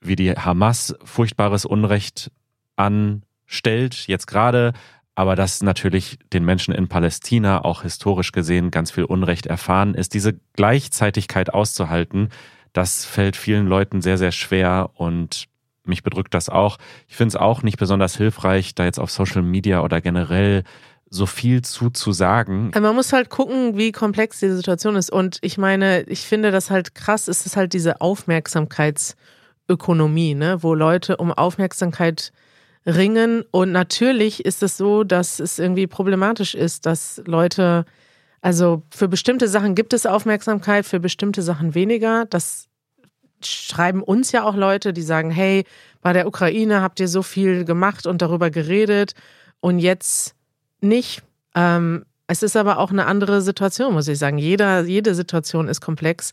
wie 0.00 0.14
die 0.14 0.32
Hamas 0.32 0.94
furchtbares 1.02 1.64
Unrecht 1.64 2.30
anstellt, 2.76 4.06
jetzt 4.06 4.26
gerade, 4.26 4.72
aber 5.16 5.34
dass 5.34 5.64
natürlich 5.64 6.20
den 6.32 6.44
Menschen 6.44 6.72
in 6.72 6.86
Palästina 6.86 7.64
auch 7.64 7.82
historisch 7.82 8.30
gesehen 8.30 8.70
ganz 8.70 8.92
viel 8.92 9.02
Unrecht 9.02 9.46
erfahren 9.46 9.94
ist. 9.94 10.14
Diese 10.14 10.38
Gleichzeitigkeit 10.52 11.52
auszuhalten, 11.52 12.28
das 12.72 13.04
fällt 13.04 13.34
vielen 13.34 13.66
Leuten 13.66 14.00
sehr, 14.00 14.16
sehr 14.16 14.30
schwer 14.30 14.90
und 14.94 15.47
mich 15.88 16.02
bedrückt 16.02 16.34
das 16.34 16.48
auch. 16.48 16.78
Ich 17.08 17.16
finde 17.16 17.28
es 17.28 17.36
auch 17.36 17.62
nicht 17.62 17.78
besonders 17.78 18.16
hilfreich, 18.16 18.74
da 18.74 18.84
jetzt 18.84 18.98
auf 18.98 19.10
Social 19.10 19.42
Media 19.42 19.82
oder 19.82 20.00
generell 20.00 20.64
so 21.10 21.26
viel 21.26 21.62
zu 21.62 21.90
zu 21.90 22.12
sagen. 22.12 22.70
Man 22.78 22.94
muss 22.94 23.12
halt 23.12 23.30
gucken, 23.30 23.76
wie 23.76 23.90
komplex 23.92 24.40
die 24.40 24.50
Situation 24.50 24.96
ist. 24.96 25.10
Und 25.10 25.38
ich 25.40 25.56
meine, 25.58 26.02
ich 26.02 26.20
finde 26.20 26.50
das 26.50 26.70
halt 26.70 26.94
krass, 26.94 27.28
ist 27.28 27.46
es 27.46 27.56
halt 27.56 27.72
diese 27.72 28.00
Aufmerksamkeitsökonomie, 28.00 30.34
ne, 30.34 30.62
wo 30.62 30.74
Leute 30.74 31.16
um 31.16 31.32
Aufmerksamkeit 31.32 32.32
ringen. 32.86 33.42
Und 33.50 33.72
natürlich 33.72 34.44
ist 34.44 34.62
es 34.62 34.76
so, 34.76 35.02
dass 35.04 35.40
es 35.40 35.58
irgendwie 35.58 35.86
problematisch 35.86 36.54
ist, 36.54 36.84
dass 36.86 37.22
Leute, 37.26 37.86
also 38.40 38.82
für 38.90 39.08
bestimmte 39.08 39.48
Sachen 39.48 39.74
gibt 39.74 39.92
es 39.94 40.06
Aufmerksamkeit, 40.06 40.86
für 40.86 41.00
bestimmte 41.00 41.42
Sachen 41.42 41.74
weniger. 41.74 42.24
Das 42.26 42.67
schreiben 43.42 44.02
uns 44.02 44.32
ja 44.32 44.44
auch 44.44 44.56
Leute, 44.56 44.92
die 44.92 45.02
sagen, 45.02 45.30
hey, 45.30 45.64
bei 46.00 46.12
der 46.12 46.26
Ukraine 46.26 46.80
habt 46.80 47.00
ihr 47.00 47.08
so 47.08 47.22
viel 47.22 47.64
gemacht 47.64 48.06
und 48.06 48.22
darüber 48.22 48.50
geredet 48.50 49.14
und 49.60 49.78
jetzt 49.78 50.34
nicht. 50.80 51.22
Ähm, 51.54 52.04
es 52.26 52.42
ist 52.42 52.56
aber 52.56 52.78
auch 52.78 52.90
eine 52.90 53.06
andere 53.06 53.40
Situation, 53.40 53.94
muss 53.94 54.08
ich 54.08 54.18
sagen. 54.18 54.38
Jeder, 54.38 54.82
jede 54.82 55.14
Situation 55.14 55.68
ist 55.68 55.80
komplex. 55.80 56.32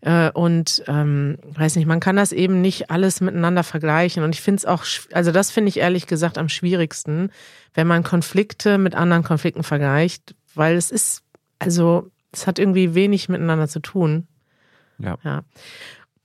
Äh, 0.00 0.30
und 0.32 0.82
ähm, 0.88 1.38
weiß 1.44 1.76
nicht, 1.76 1.86
man 1.86 2.00
kann 2.00 2.16
das 2.16 2.32
eben 2.32 2.60
nicht 2.60 2.90
alles 2.90 3.20
miteinander 3.20 3.62
vergleichen. 3.62 4.22
Und 4.22 4.34
ich 4.34 4.42
finde 4.42 4.58
es 4.58 4.66
auch, 4.66 4.84
also 5.12 5.32
das 5.32 5.50
finde 5.50 5.68
ich 5.68 5.78
ehrlich 5.78 6.06
gesagt 6.06 6.36
am 6.36 6.48
schwierigsten, 6.48 7.30
wenn 7.74 7.86
man 7.86 8.02
Konflikte 8.02 8.78
mit 8.78 8.94
anderen 8.94 9.22
Konflikten 9.22 9.62
vergleicht, 9.62 10.34
weil 10.54 10.76
es 10.76 10.90
ist, 10.90 11.22
also 11.58 12.10
es 12.32 12.46
hat 12.46 12.58
irgendwie 12.58 12.94
wenig 12.94 13.28
miteinander 13.28 13.68
zu 13.68 13.80
tun. 13.80 14.26
Ja. 14.98 15.16
ja. 15.24 15.42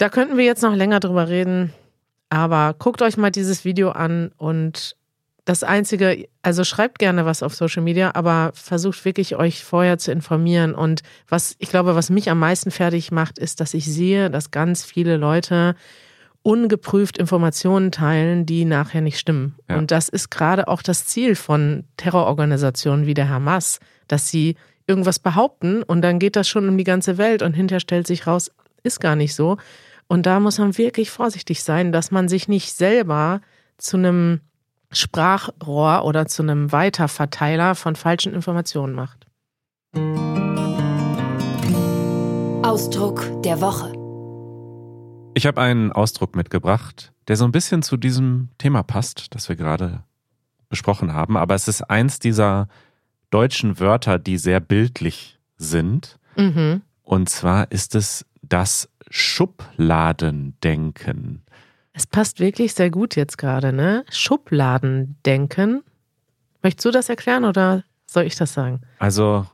Da 0.02 0.10
könnten 0.10 0.36
wir 0.36 0.46
jetzt 0.46 0.64
noch 0.64 0.74
länger 0.74 1.00
drüber 1.00 1.30
reden, 1.30 1.74
aber 2.30 2.74
guckt 2.80 3.04
euch 3.04 3.18
mal 3.18 3.30
dieses 3.30 3.66
Video 3.66 3.92
an 3.92 4.32
und 4.36 4.96
das 5.46 5.62
Einzige, 5.62 6.28
also 6.42 6.64
schreibt 6.64 6.98
gerne 6.98 7.28
was 7.28 7.44
auf 7.44 7.54
Social 7.54 7.84
Media, 7.84 8.16
aber 8.16 8.50
versucht 8.56 9.06
wirklich 9.06 9.36
euch 9.36 9.64
vorher 9.64 10.00
zu 10.00 10.12
informieren. 10.12 10.74
Und 10.74 11.04
was 11.28 11.56
ich 11.60 11.70
glaube, 11.70 11.94
was 11.94 12.10
mich 12.10 12.32
am 12.32 12.40
meisten 12.40 12.72
fertig 12.72 13.12
macht, 13.12 13.38
ist, 13.38 13.60
dass 13.60 13.76
ich 13.76 13.86
sehe, 13.86 14.32
dass 14.32 14.50
ganz 14.50 14.84
viele 14.84 15.18
Leute 15.18 15.76
ungeprüft 16.42 17.20
Informationen 17.20 17.92
teilen, 17.92 18.48
die 18.48 18.66
nachher 18.66 19.02
nicht 19.02 19.20
stimmen. 19.20 19.54
Ja. 19.70 19.78
Und 19.78 19.92
das 19.92 20.10
ist 20.10 20.32
gerade 20.32 20.68
auch 20.68 20.82
das 20.82 21.06
Ziel 21.06 21.36
von 21.36 21.84
Terrororganisationen 21.98 23.06
wie 23.06 23.14
der 23.14 23.30
Hamas, 23.30 23.80
dass 24.08 24.30
sie 24.30 24.56
irgendwas 24.88 25.20
behaupten 25.20 25.84
und 25.84 26.02
dann 26.02 26.18
geht 26.18 26.36
das 26.36 26.50
schon 26.50 26.68
um 26.68 26.80
die 26.80 26.86
ganze 26.86 27.20
Welt 27.20 27.44
und 27.44 27.54
hinterher 27.54 27.82
stellt 27.82 28.08
sich 28.08 28.26
raus, 28.26 28.50
ist 28.82 29.00
gar 29.00 29.16
nicht 29.16 29.36
so. 29.36 29.58
Und 30.12 30.26
da 30.26 30.42
muss 30.42 30.58
man 30.58 30.78
wirklich 30.78 31.10
vorsichtig 31.10 31.64
sein, 31.64 31.94
dass 31.94 32.12
man 32.12 32.28
sich 32.28 32.50
nicht 32.50 32.74
selber 32.74 33.40
zu 33.78 33.96
einem 33.96 34.42
Sprachrohr 34.92 36.04
oder 36.04 36.26
zu 36.26 36.44
einem 36.44 36.74
Weiterverteiler 36.74 37.76
von 37.76 37.96
falschen 37.96 38.34
Informationen 38.34 38.94
macht. 38.94 39.26
Ausdruck 42.62 43.42
der 43.44 43.62
Woche. 43.62 43.94
Ich 45.34 45.46
habe 45.46 45.62
einen 45.62 45.94
Ausdruck 45.94 46.36
mitgebracht, 46.36 47.14
der 47.30 47.38
so 47.38 47.46
ein 47.46 47.54
bisschen 47.54 47.82
zu 47.82 47.96
diesem 47.96 48.50
Thema 48.58 48.84
passt, 48.84 49.34
das 49.34 49.48
wir 49.48 49.56
gerade 49.56 50.04
besprochen 50.68 51.14
haben. 51.14 51.38
Aber 51.38 51.56
es 51.56 51.70
ist 51.70 51.84
eins 51.84 52.20
dieser 52.20 52.68
deutschen 53.30 53.80
Wörter, 53.80 54.20
die 54.20 54.38
sehr 54.38 54.60
bildlich 54.60 55.40
sind. 55.56 56.20
Mhm. 56.36 56.82
Und 57.02 57.30
zwar 57.30 57.72
ist 57.72 57.96
es 57.96 58.26
das 58.42 58.90
Schubladendenken. 59.12 61.44
Es 61.94 62.08
passt 62.08 62.40
wirklich 62.40 62.74
sehr 62.74 62.90
gut 62.90 63.16
jetzt 63.16 63.38
gerade, 63.38 63.72
ne? 63.74 64.06
Schubladendenken. 64.10 65.84
Möchtest 66.64 66.86
du 66.86 66.92
das 66.92 67.10
erklären 67.10 67.44
oder 67.44 67.84
soll 68.06 68.24
ich 68.24 68.36
das 68.36 68.54
sagen? 68.54 68.80
Also, 69.00 69.46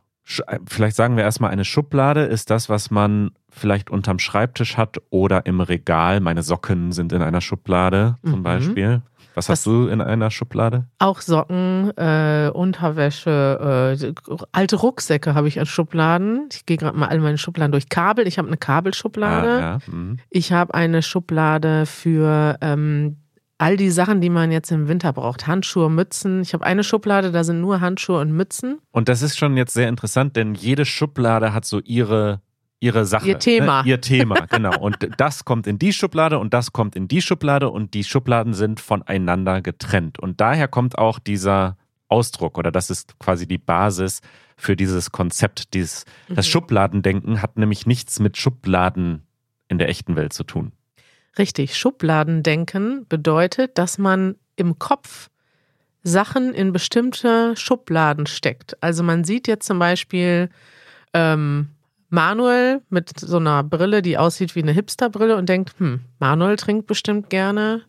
vielleicht 0.68 0.96
sagen 0.96 1.16
wir 1.16 1.24
erstmal, 1.24 1.52
eine 1.52 1.66
Schublade 1.66 2.22
ist 2.22 2.50
das, 2.50 2.70
was 2.70 2.92
man 2.92 3.32
vielleicht 3.50 3.90
unterm 3.90 4.20
Schreibtisch 4.20 4.78
hat 4.78 4.98
oder 5.10 5.46
im 5.46 5.62
Regal. 5.62 6.20
Meine 6.20 6.44
Socken 6.44 6.92
sind 6.92 7.13
in 7.13 7.22
einer 7.22 7.42
Schublade 7.42 8.16
zum 8.24 8.40
mhm. 8.40 8.44
Beispiel. 8.44 9.02
Was, 9.36 9.50
hast 9.50 9.68
du 9.68 9.88
in 9.88 10.02
einer 10.02 10.32
Schublade? 10.32 10.88
Auch 10.98 11.22
Socken, 11.22 11.96
äh, 11.96 12.50
Unterwäsche, 12.52 13.96
äh, 14.02 14.13
alte 14.52 14.78
Rucksäcke 14.78 15.36
habe 15.36 15.48
ich 15.48 15.60
als 15.60 15.70
Schubladen. 15.70 16.50
Ich 16.52 16.66
gehe 16.66 16.78
gerade 16.78 16.98
mal 16.98 17.08
all 17.08 17.20
meine 17.20 17.38
Schubladen 17.38 17.72
durch. 17.72 17.88
Kabel, 17.88 18.28
ich 18.28 18.40
habe 18.40 18.48
eine 18.48 18.58
Kabelschublade. 18.58 19.52
Ah, 19.52 19.60
ja. 19.60 19.80
mhm. 19.86 20.18
Ich 20.32 20.52
habe 20.52 20.74
eine 20.74 21.04
Schublade 21.04 21.86
für 21.86 22.58
ähm, 22.62 23.18
all 23.58 23.78
die 23.78 23.89
Sachen, 23.89 24.22
die 24.22 24.30
man 24.30 24.52
jetzt 24.52 24.72
im 24.72 24.88
Winter 24.88 25.13
braucht. 25.13 25.48
Handschuhe, 25.48 25.89
Mützen. 25.89 26.41
Ich 26.41 26.54
habe 26.54 26.65
eine 26.65 26.84
Schublade, 26.84 27.32
da 27.32 27.43
sind 27.43 27.62
nur 27.62 27.82
Handschuhe 27.82 28.20
und 28.22 28.32
Mützen. 28.32 28.80
Und 28.91 29.10
das 29.10 29.22
ist 29.22 29.38
schon 29.38 29.58
jetzt 29.58 29.74
sehr 29.74 29.89
interessant, 29.89 30.36
denn 30.36 30.54
jede 30.54 30.86
Schublade 30.86 31.54
hat 31.54 31.65
so 31.65 31.80
ihre 31.80 32.41
ihre 32.80 33.06
Sache. 33.06 33.28
Ihr 33.28 33.39
Thema. 33.39 33.82
Ne? 33.82 33.89
Ihr 33.89 34.02
Thema, 34.02 34.46
genau. 34.50 34.78
Und 34.80 34.98
das 35.17 35.46
kommt 35.46 35.67
in 35.67 35.80
die 35.80 35.93
Schublade 35.93 36.38
und 36.39 36.54
das 36.54 36.74
kommt 36.74 36.96
in 36.96 37.08
die 37.08 37.22
Schublade 37.22 37.70
und 37.70 37.93
die 37.93 38.04
Schubladen 38.04 38.54
sind 38.54 38.80
voneinander 38.80 39.62
getrennt. 39.62 40.20
Und 40.20 40.39
daher 40.41 40.67
kommt 40.67 40.98
auch 40.98 41.20
dieser 41.20 41.78
Ausdruck 42.08 42.58
oder 42.58 42.72
das 42.72 42.89
ist 42.89 43.17
quasi 43.20 43.48
die 43.48 43.58
Basis 43.58 44.22
für 44.56 44.76
dieses 44.76 45.12
Konzept. 45.12 45.74
Dieses, 45.74 46.06
mhm. 46.28 46.36
Das 46.36 46.48
Schubladendenken 46.48 47.41
hat 47.41 47.58
nämlich 47.58 47.86
nichts 47.86 48.20
mit 48.20 48.38
Schubladen 48.38 49.24
in 49.67 49.78
der 49.78 49.89
echten 49.89 50.15
Welt 50.15 50.34
zu 50.34 50.43
tun. 50.43 50.72
Richtig. 51.38 51.78
Schubladendenken 51.78 53.06
bedeutet, 53.08 53.78
dass 53.78 53.97
man 53.97 54.36
im 54.56 54.80
Kopf 54.80 55.30
Sachen 56.04 56.54
in 56.54 56.71
bestimmte 56.71 57.56
Schubladen 57.56 58.28
steckt. 58.28 58.82
Also 58.82 59.04
man 59.04 59.23
sieht 59.23 59.47
jetzt 59.47 59.65
zum 59.65 59.78
Beispiel 59.78 60.50
ähm, 61.13 61.69
Manuel 62.10 62.82
mit 62.89 63.19
so 63.19 63.38
einer 63.38 63.63
Brille, 63.63 64.02
die 64.02 64.17
aussieht 64.17 64.56
wie 64.56 64.62
eine 64.62 64.71
Hipsterbrille 64.71 65.36
und 65.36 65.50
denkt, 65.50 65.73
hm, 65.78 66.02
Manuel 66.19 66.56
trinkt 66.56 66.88
bestimmt 66.88 67.30
gerne 67.30 67.84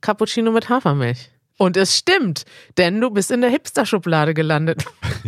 Cappuccino 0.00 0.52
mit 0.52 0.68
Hafermilch. 0.68 1.30
Und 1.58 1.78
es 1.78 1.96
stimmt, 1.96 2.44
denn 2.76 3.00
du 3.00 3.10
bist 3.10 3.30
in 3.30 3.40
der 3.40 3.48
Hipster-Schublade 3.48 4.34
gelandet. 4.34 4.84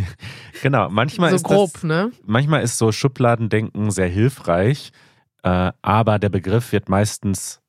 genau, 0.63 0.91
manchmal 0.91 1.31
so 1.31 1.37
ist 1.37 1.45
grob, 1.45 1.73
das, 1.73 1.85
ne? 1.85 2.13
Manchmal 2.27 2.63
ist 2.63 2.77
so 2.77 2.93
Schubladendenken 2.93 3.91
sehr 3.91 4.09
hilfreich, 4.09 4.93
äh, 5.43 5.73
aber 5.83 6.19
der 6.19 6.29
Begriff 6.29 6.73
wird 6.73 6.89
meistens 6.89 7.61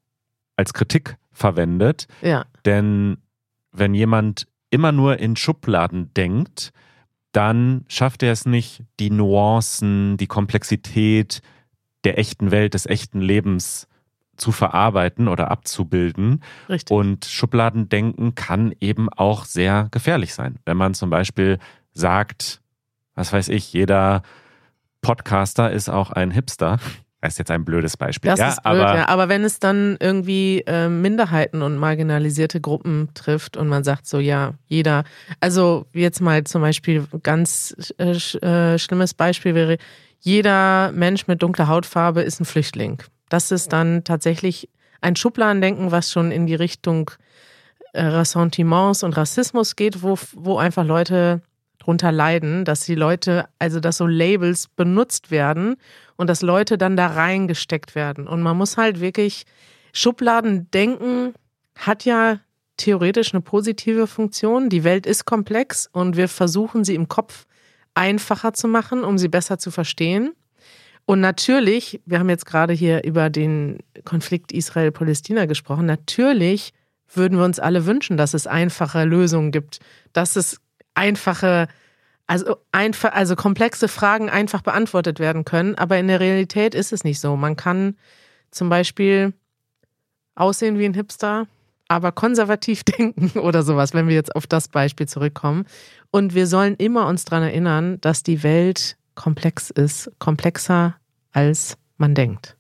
als 0.56 0.74
Kritik 0.74 1.18
verwendet. 1.32 2.08
Ja. 2.22 2.46
Denn 2.66 3.18
wenn 3.72 3.94
jemand 3.94 4.48
immer 4.70 4.92
nur 4.92 5.20
in 5.20 5.36
Schubladen 5.36 6.14
denkt, 6.14 6.72
dann 7.32 7.86
schafft 7.88 8.24
er 8.24 8.32
es 8.32 8.46
nicht, 8.46 8.84
die 9.00 9.12
Nuancen, 9.12 10.18
die 10.18 10.28
Komplexität 10.28 11.42
der 12.04 12.18
echten 12.18 12.52
Welt, 12.52 12.74
des 12.74 12.86
echten 12.86 13.22
Lebens 13.22 13.88
zu 14.38 14.52
verarbeiten 14.52 15.28
oder 15.28 15.52
abzubilden. 15.52 16.44
Richtig. 16.70 16.96
Und 16.96 17.26
Schubladendenken 17.26 18.36
kann 18.36 18.74
eben 18.80 19.10
auch 19.10 19.46
sehr 19.46 19.90
gefährlich 19.92 20.34
sein. 20.34 20.60
Wenn 20.66 20.78
man 20.78 20.94
zum 20.94 21.10
Beispiel 21.10 21.60
sagt, 21.92 22.62
was 23.16 23.34
weiß 23.34 23.50
ich, 23.50 23.74
jeder 23.74 24.24
Podcaster 25.02 25.72
ist 25.72 25.90
auch 25.90 26.12
ein 26.12 26.32
Hipster, 26.32 26.80
das 27.22 27.34
ist 27.34 27.40
jetzt 27.40 27.52
ein 27.52 27.66
blödes 27.66 27.98
Beispiel. 27.98 28.32
Das 28.32 28.40
ja, 28.40 28.50
ist 28.50 28.64
blöd, 28.64 28.82
aber, 28.82 28.96
ja. 28.96 29.08
Aber 29.10 29.28
wenn 29.28 29.44
es 29.44 29.60
dann 29.60 29.98
irgendwie 30.00 30.64
äh, 30.66 30.88
Minderheiten 30.88 31.62
und 31.62 31.78
marginalisierte 31.78 32.62
Gruppen 32.62 33.10
trifft 33.14 33.58
und 33.58 33.68
man 33.68 33.84
sagt 33.84 34.08
so, 34.08 34.20
ja, 34.20 34.54
jeder, 34.68 35.04
also 35.42 35.86
jetzt 35.94 36.22
mal 36.22 36.46
zum 36.46 36.62
Beispiel 36.62 37.06
ganz 37.22 37.94
äh, 37.98 38.12
äh, 38.12 38.80
schlimmes 38.80 39.14
Beispiel 39.14 39.54
wäre, 39.54 39.78
jeder 40.22 40.92
Mensch 40.94 41.28
mit 41.28 41.42
dunkler 41.42 41.68
Hautfarbe 41.68 42.22
ist 42.22 42.40
ein 42.40 42.46
Flüchtling. 42.46 43.04
Das 43.28 43.52
ist 43.52 43.74
dann 43.74 44.04
tatsächlich 44.06 44.70
ein 45.02 45.16
Schubladendenken, 45.16 45.92
was 45.92 46.12
schon 46.12 46.32
in 46.32 46.48
die 46.48 46.56
Richtung 46.56 47.12
äh, 47.94 48.04
Ressentiments 48.04 49.04
und 49.04 49.18
Rassismus 49.18 49.76
geht, 49.76 50.04
wo, 50.04 50.18
wo 50.36 50.58
einfach 50.58 50.86
Leute 50.86 51.42
drunter 51.80 52.12
leiden, 52.12 52.66
dass 52.66 52.82
die 52.82 52.96
Leute, 52.96 53.46
also 53.58 53.80
dass 53.80 53.98
so 53.98 54.08
Labels 54.08 54.68
benutzt 54.68 55.32
werden 55.32 55.76
und 56.20 56.28
dass 56.28 56.42
Leute 56.42 56.78
dann 56.78 56.98
da 56.98 57.08
reingesteckt 57.08 57.96
werden. 57.96 58.28
Und 58.28 58.42
man 58.42 58.58
muss 58.58 58.76
halt 58.76 59.00
wirklich 59.00 59.46
Schubladen 59.94 60.70
denken, 60.72 61.34
hat 61.78 62.04
ja 62.04 62.42
theoretisch 62.76 63.34
eine 63.34 63.40
positive 63.40 64.06
Funktion. 64.06 64.68
Die 64.68 64.84
Welt 64.84 65.06
ist 65.06 65.24
komplex 65.24 65.88
und 65.90 66.18
wir 66.18 66.28
versuchen 66.28 66.84
sie 66.84 66.96
im 66.96 67.08
Kopf 67.08 67.46
einfacher 67.94 68.52
zu 68.52 68.68
machen, 68.68 69.06
um 69.06 69.18
sie 69.18 69.30
besser 69.30 69.60
zu 69.60 69.72
verstehen. 69.72 70.34
Und 71.06 71.22
natürlich, 71.22 72.02
wir 72.06 72.20
haben 72.20 72.30
jetzt 72.30 72.46
gerade 72.46 72.74
hier 72.74 73.06
über 73.06 73.30
den 73.30 73.78
Konflikt 74.04 74.52
Israel-Palästina 74.52 75.46
gesprochen, 75.46 75.86
natürlich 75.86 76.74
würden 77.14 77.38
wir 77.38 77.46
uns 77.46 77.60
alle 77.60 77.86
wünschen, 77.86 78.18
dass 78.18 78.34
es 78.34 78.46
einfache 78.46 79.06
Lösungen 79.06 79.52
gibt, 79.52 79.80
dass 80.12 80.36
es 80.36 80.60
einfache, 80.96 81.70
also 82.30 82.58
einfach, 82.72 83.12
also 83.14 83.36
komplexe 83.36 83.88
Fragen 83.88 84.30
einfach 84.30 84.62
beantwortet 84.62 85.20
werden 85.20 85.46
können. 85.46 85.74
Aber 85.76 85.98
in 85.98 86.08
der 86.08 86.20
Realität 86.20 86.76
ist 86.76 86.94
es 86.94 87.04
nicht 87.04 87.20
so. 87.20 87.36
Man 87.36 87.56
kann 87.56 87.96
zum 88.52 88.70
Beispiel 88.70 89.34
aussehen 90.36 90.78
wie 90.78 90.86
ein 90.86 90.94
Hipster, 90.94 91.48
aber 91.88 92.12
konservativ 92.12 92.84
denken 93.00 93.40
oder 93.40 93.64
sowas, 93.64 93.96
wenn 93.96 94.08
wir 94.08 94.14
jetzt 94.14 94.36
auf 94.36 94.46
das 94.46 94.68
Beispiel 94.68 95.08
zurückkommen. 95.08 95.66
Und 96.12 96.36
wir 96.36 96.46
sollen 96.46 96.76
immer 96.76 97.08
uns 97.08 97.26
daran 97.26 97.44
erinnern, 97.44 98.00
dass 98.02 98.22
die 98.22 98.44
Welt 98.44 98.96
komplex 99.16 99.72
ist, 99.72 100.12
komplexer 100.20 100.98
als 101.32 101.78
man 101.98 102.14
denkt. 102.14 102.56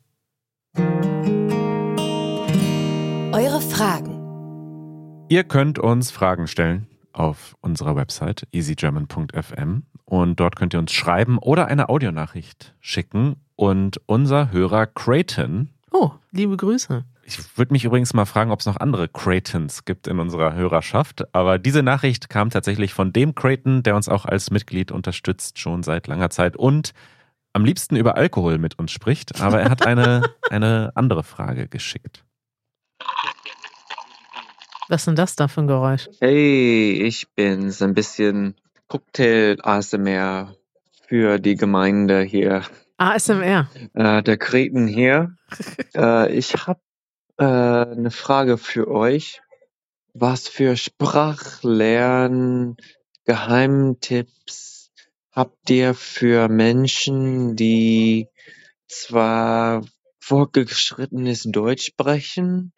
Eure 3.31 3.61
Fragen. 3.61 4.15
Ihr 5.29 5.43
könnt 5.43 5.77
uns 5.77 6.09
Fragen 6.09 6.47
stellen 6.47 6.87
auf 7.19 7.55
unserer 7.61 7.95
Website 7.95 8.47
easygerman.fm 8.51 9.83
und 10.05 10.39
dort 10.39 10.55
könnt 10.55 10.73
ihr 10.73 10.79
uns 10.79 10.91
schreiben 10.91 11.37
oder 11.37 11.67
eine 11.67 11.89
Audionachricht 11.89 12.73
schicken 12.79 13.35
und 13.55 14.01
unser 14.05 14.51
Hörer 14.51 14.87
Creighton. 14.87 15.69
Oh, 15.91 16.11
liebe 16.31 16.55
Grüße. 16.55 17.03
Ich 17.25 17.57
würde 17.59 17.73
mich 17.73 17.85
übrigens 17.85 18.15
mal 18.15 18.25
fragen, 18.25 18.51
ob 18.51 18.61
es 18.61 18.65
noch 18.65 18.77
andere 18.77 19.07
Creightons 19.07 19.85
gibt 19.85 20.07
in 20.07 20.17
unserer 20.17 20.55
Hörerschaft. 20.55 21.35
Aber 21.35 21.59
diese 21.59 21.83
Nachricht 21.83 22.29
kam 22.29 22.49
tatsächlich 22.49 22.93
von 22.93 23.13
dem 23.13 23.35
Creighton, 23.35 23.83
der 23.83 23.95
uns 23.95 24.09
auch 24.09 24.25
als 24.25 24.49
Mitglied 24.49 24.91
unterstützt, 24.91 25.59
schon 25.59 25.83
seit 25.83 26.07
langer 26.07 26.31
Zeit 26.31 26.57
und 26.57 26.93
am 27.53 27.65
liebsten 27.65 27.97
über 27.97 28.17
Alkohol 28.17 28.57
mit 28.57 28.79
uns 28.79 28.91
spricht. 28.91 29.41
Aber 29.41 29.59
er 29.59 29.69
hat 29.69 29.85
eine, 29.85 30.23
eine 30.49 30.91
andere 30.95 31.23
Frage 31.23 31.67
geschickt. 31.67 32.23
Was 34.89 35.01
ist 35.01 35.05
denn 35.05 35.15
das 35.15 35.35
da 35.35 35.47
für 35.47 35.61
ein 35.61 35.67
Geräusch? 35.67 36.09
Hey, 36.19 37.03
ich 37.03 37.27
bin's. 37.35 37.79
Ein 37.83 37.93
bisschen 37.93 38.55
Cocktail-ASMR 38.87 40.55
für 41.07 41.37
die 41.37 41.53
Gemeinde 41.53 42.23
hier. 42.23 42.63
ASMR. 42.97 43.69
Äh, 43.93 44.23
der 44.23 44.37
Kreten 44.37 44.87
hier. 44.87 45.35
äh, 45.95 46.33
ich 46.33 46.65
habe 46.65 46.81
äh, 47.37 47.43
eine 47.43 48.09
Frage 48.09 48.57
für 48.57 48.87
euch. 48.87 49.43
Was 50.15 50.47
für 50.47 50.75
Sprachlern 50.75 52.75
Geheimtipps 53.25 54.91
habt 55.31 55.69
ihr 55.69 55.93
für 55.93 56.49
Menschen, 56.49 57.55
die 57.55 58.27
zwar 58.87 59.85
fortgeschrittenes 60.19 61.43
Deutsch 61.43 61.85
sprechen, 61.85 62.73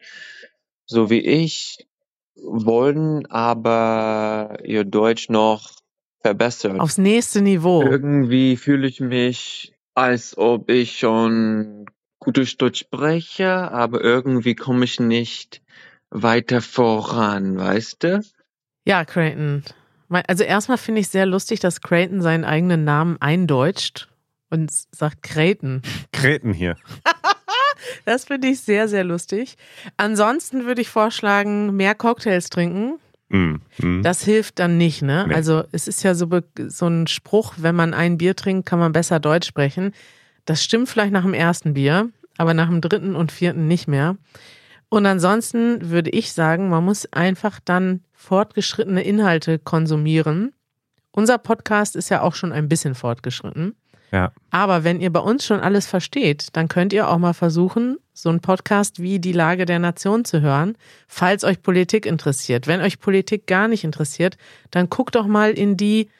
so 0.84 1.08
wie 1.08 1.20
ich, 1.20 1.86
wollen 2.36 3.26
aber 3.26 4.58
ihr 4.64 4.84
Deutsch 4.84 5.28
noch 5.28 5.72
verbessern? 6.20 6.80
Aufs 6.80 6.98
nächste 6.98 7.42
Niveau. 7.42 7.82
Irgendwie 7.82 8.56
fühle 8.56 8.86
ich 8.86 9.00
mich, 9.00 9.74
als 9.94 10.36
ob 10.38 10.70
ich 10.70 10.98
schon 10.98 11.86
gutes 12.18 12.56
Deutsch 12.56 12.80
spreche, 12.80 13.50
aber 13.50 14.02
irgendwie 14.02 14.54
komme 14.54 14.84
ich 14.84 15.00
nicht 15.00 15.62
weiter 16.10 16.60
voran, 16.60 17.58
weißt 17.58 18.04
du? 18.04 18.22
Ja, 18.84 19.04
Creighton. 19.04 19.64
Also 20.08 20.44
erstmal 20.44 20.78
finde 20.78 21.00
ich 21.00 21.08
sehr 21.08 21.26
lustig, 21.26 21.60
dass 21.60 21.80
Creighton 21.80 22.20
seinen 22.20 22.44
eigenen 22.44 22.84
Namen 22.84 23.16
eindeutscht 23.20 24.08
und 24.50 24.70
sagt 24.70 25.22
Creighton. 25.22 25.82
Kreten 26.12 26.52
hier. 26.52 26.76
Das 28.04 28.26
finde 28.26 28.48
ich 28.48 28.60
sehr, 28.60 28.88
sehr 28.88 29.04
lustig. 29.04 29.56
Ansonsten 29.96 30.66
würde 30.66 30.80
ich 30.80 30.88
vorschlagen, 30.88 31.76
mehr 31.76 31.94
Cocktails 31.94 32.50
trinken. 32.50 32.98
Mm, 33.28 33.56
mm. 33.78 34.02
Das 34.02 34.22
hilft 34.22 34.58
dann 34.58 34.76
nicht, 34.76 35.02
ne? 35.02 35.26
Nee. 35.28 35.34
Also 35.34 35.64
es 35.72 35.88
ist 35.88 36.02
ja 36.02 36.14
so, 36.14 36.28
so 36.68 36.86
ein 36.86 37.06
Spruch, 37.06 37.54
wenn 37.56 37.74
man 37.74 37.94
ein 37.94 38.18
Bier 38.18 38.36
trinkt, 38.36 38.66
kann 38.66 38.78
man 38.78 38.92
besser 38.92 39.20
Deutsch 39.20 39.48
sprechen. 39.48 39.92
Das 40.44 40.62
stimmt 40.62 40.88
vielleicht 40.88 41.12
nach 41.12 41.22
dem 41.22 41.34
ersten 41.34 41.74
Bier, 41.74 42.10
aber 42.36 42.54
nach 42.54 42.68
dem 42.68 42.80
dritten 42.80 43.16
und 43.16 43.32
vierten 43.32 43.68
nicht 43.68 43.88
mehr. 43.88 44.16
Und 44.88 45.06
ansonsten 45.06 45.90
würde 45.90 46.10
ich 46.10 46.32
sagen, 46.32 46.68
man 46.68 46.84
muss 46.84 47.10
einfach 47.12 47.60
dann 47.64 48.02
fortgeschrittene 48.12 49.02
Inhalte 49.02 49.58
konsumieren. 49.58 50.52
Unser 51.12 51.38
Podcast 51.38 51.96
ist 51.96 52.10
ja 52.10 52.20
auch 52.20 52.34
schon 52.34 52.52
ein 52.52 52.68
bisschen 52.68 52.94
fortgeschritten. 52.94 53.74
Ja. 54.12 54.32
Aber 54.50 54.84
wenn 54.84 55.00
ihr 55.00 55.10
bei 55.10 55.20
uns 55.20 55.44
schon 55.46 55.60
alles 55.60 55.86
versteht, 55.86 56.48
dann 56.52 56.68
könnt 56.68 56.92
ihr 56.92 57.08
auch 57.08 57.18
mal 57.18 57.32
versuchen, 57.32 57.96
so 58.12 58.28
einen 58.28 58.40
Podcast 58.40 59.00
wie 59.00 59.18
Die 59.18 59.32
Lage 59.32 59.64
der 59.64 59.78
Nation 59.78 60.26
zu 60.26 60.42
hören, 60.42 60.76
falls 61.08 61.44
euch 61.44 61.62
Politik 61.62 62.04
interessiert. 62.04 62.66
Wenn 62.66 62.82
euch 62.82 63.00
Politik 63.00 63.46
gar 63.46 63.68
nicht 63.68 63.84
interessiert, 63.84 64.36
dann 64.70 64.90
guckt 64.90 65.14
doch 65.14 65.26
mal 65.26 65.52
in 65.52 65.78
die, 65.78 66.10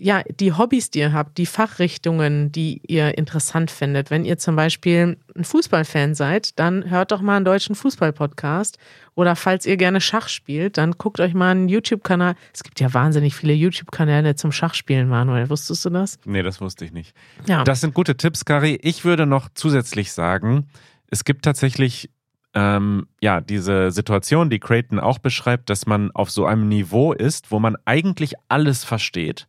ja, 0.00 0.22
die 0.22 0.52
Hobbys, 0.52 0.90
die 0.90 1.00
ihr 1.00 1.12
habt, 1.12 1.38
die 1.38 1.46
Fachrichtungen, 1.46 2.52
die 2.52 2.80
ihr 2.86 3.18
interessant 3.18 3.70
findet. 3.70 4.10
Wenn 4.10 4.24
ihr 4.24 4.38
zum 4.38 4.56
Beispiel 4.56 5.16
ein 5.36 5.44
Fußballfan 5.44 6.14
seid, 6.14 6.58
dann 6.58 6.88
hört 6.90 7.10
doch 7.10 7.20
mal 7.20 7.36
einen 7.36 7.44
deutschen 7.44 7.74
Fußballpodcast. 7.74 8.78
Oder 9.14 9.34
falls 9.34 9.66
ihr 9.66 9.76
gerne 9.76 10.00
Schach 10.00 10.28
spielt, 10.28 10.78
dann 10.78 10.92
guckt 10.92 11.20
euch 11.20 11.34
mal 11.34 11.50
einen 11.50 11.68
YouTube-Kanal. 11.68 12.34
Es 12.54 12.62
gibt 12.62 12.80
ja 12.80 12.94
wahnsinnig 12.94 13.34
viele 13.34 13.52
YouTube-Kanäle 13.52 14.36
zum 14.36 14.52
Schachspielen, 14.52 15.08
Manuel. 15.08 15.50
Wusstest 15.50 15.84
du 15.84 15.90
das? 15.90 16.18
Nee, 16.24 16.42
das 16.42 16.60
wusste 16.60 16.84
ich 16.84 16.92
nicht. 16.92 17.14
Ja. 17.46 17.64
Das 17.64 17.80
sind 17.80 17.94
gute 17.94 18.16
Tipps, 18.16 18.44
Kari. 18.44 18.78
Ich 18.82 19.04
würde 19.04 19.26
noch 19.26 19.48
zusätzlich 19.54 20.12
sagen, 20.12 20.68
es 21.10 21.24
gibt 21.24 21.44
tatsächlich 21.44 22.10
ähm, 22.54 23.06
ja 23.20 23.40
diese 23.40 23.90
Situation, 23.90 24.50
die 24.50 24.60
Creighton 24.60 25.00
auch 25.00 25.18
beschreibt, 25.18 25.70
dass 25.70 25.86
man 25.86 26.12
auf 26.12 26.30
so 26.30 26.46
einem 26.46 26.68
Niveau 26.68 27.12
ist, 27.12 27.50
wo 27.50 27.58
man 27.58 27.76
eigentlich 27.84 28.34
alles 28.48 28.84
versteht 28.84 29.48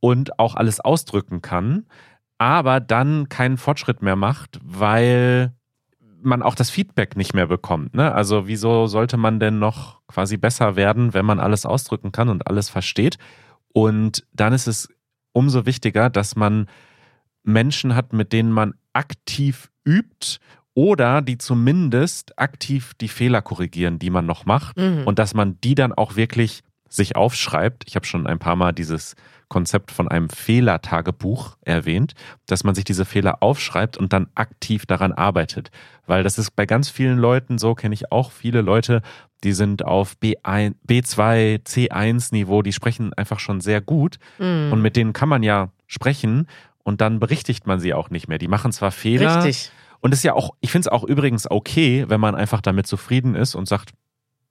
und 0.00 0.38
auch 0.38 0.54
alles 0.54 0.80
ausdrücken 0.80 1.42
kann, 1.42 1.86
aber 2.38 2.80
dann 2.80 3.28
keinen 3.28 3.58
Fortschritt 3.58 4.02
mehr 4.02 4.16
macht, 4.16 4.58
weil 4.64 5.52
man 6.22 6.42
auch 6.42 6.54
das 6.54 6.70
Feedback 6.70 7.16
nicht 7.16 7.34
mehr 7.34 7.46
bekommt. 7.46 7.94
Ne? 7.94 8.12
Also 8.12 8.46
wieso 8.46 8.86
sollte 8.86 9.16
man 9.16 9.40
denn 9.40 9.58
noch 9.58 10.00
quasi 10.06 10.36
besser 10.36 10.76
werden, 10.76 11.14
wenn 11.14 11.24
man 11.24 11.40
alles 11.40 11.64
ausdrücken 11.64 12.12
kann 12.12 12.28
und 12.28 12.46
alles 12.46 12.68
versteht? 12.68 13.16
Und 13.72 14.26
dann 14.32 14.52
ist 14.52 14.66
es 14.66 14.88
umso 15.32 15.64
wichtiger, 15.64 16.10
dass 16.10 16.36
man 16.36 16.66
Menschen 17.42 17.94
hat, 17.94 18.12
mit 18.12 18.32
denen 18.32 18.52
man 18.52 18.74
aktiv 18.92 19.70
übt 19.84 20.38
oder 20.74 21.22
die 21.22 21.38
zumindest 21.38 22.38
aktiv 22.38 22.92
die 23.00 23.08
Fehler 23.08 23.42
korrigieren, 23.42 23.98
die 23.98 24.10
man 24.10 24.26
noch 24.26 24.44
macht 24.46 24.76
Mhm. 24.76 25.04
und 25.06 25.18
dass 25.18 25.34
man 25.34 25.58
die 25.62 25.74
dann 25.74 25.92
auch 25.92 26.16
wirklich 26.16 26.62
sich 26.88 27.16
aufschreibt. 27.16 27.84
Ich 27.86 27.96
habe 27.96 28.06
schon 28.06 28.26
ein 28.26 28.38
paar 28.38 28.56
Mal 28.56 28.72
dieses 28.72 29.14
Konzept 29.50 29.90
von 29.90 30.08
einem 30.08 30.30
Fehlertagebuch 30.30 31.56
erwähnt, 31.62 32.14
dass 32.46 32.64
man 32.64 32.74
sich 32.74 32.84
diese 32.84 33.04
Fehler 33.04 33.42
aufschreibt 33.42 33.98
und 33.98 34.12
dann 34.14 34.28
aktiv 34.34 34.86
daran 34.86 35.12
arbeitet. 35.12 35.70
Weil 36.06 36.22
das 36.22 36.38
ist 36.38 36.52
bei 36.56 36.64
ganz 36.64 36.88
vielen 36.88 37.18
Leuten 37.18 37.58
so, 37.58 37.74
kenne 37.74 37.92
ich 37.94 38.10
auch 38.12 38.30
viele 38.32 38.62
Leute, 38.62 39.02
die 39.44 39.52
sind 39.52 39.84
auf 39.84 40.14
B1, 40.22 40.74
B2, 40.88 41.64
C1 41.66 42.32
Niveau, 42.32 42.62
die 42.62 42.72
sprechen 42.72 43.12
einfach 43.14 43.40
schon 43.40 43.60
sehr 43.60 43.80
gut 43.80 44.18
Mhm. 44.38 44.72
und 44.72 44.80
mit 44.82 44.96
denen 44.96 45.12
kann 45.12 45.28
man 45.28 45.42
ja 45.42 45.68
sprechen 45.86 46.46
und 46.84 47.00
dann 47.00 47.18
berichtigt 47.20 47.66
man 47.66 47.80
sie 47.80 47.92
auch 47.92 48.08
nicht 48.10 48.28
mehr. 48.28 48.38
Die 48.38 48.48
machen 48.48 48.72
zwar 48.72 48.90
Fehler 48.92 49.44
Richtig. 49.44 49.70
und 50.00 50.12
es 50.12 50.20
ist 50.20 50.24
ja 50.24 50.34
auch, 50.34 50.50
ich 50.60 50.70
finde 50.70 50.86
es 50.86 50.92
auch 50.92 51.04
übrigens 51.04 51.50
okay, 51.50 52.04
wenn 52.08 52.20
man 52.20 52.34
einfach 52.34 52.60
damit 52.60 52.86
zufrieden 52.86 53.34
ist 53.34 53.54
und 53.54 53.66
sagt, 53.66 53.90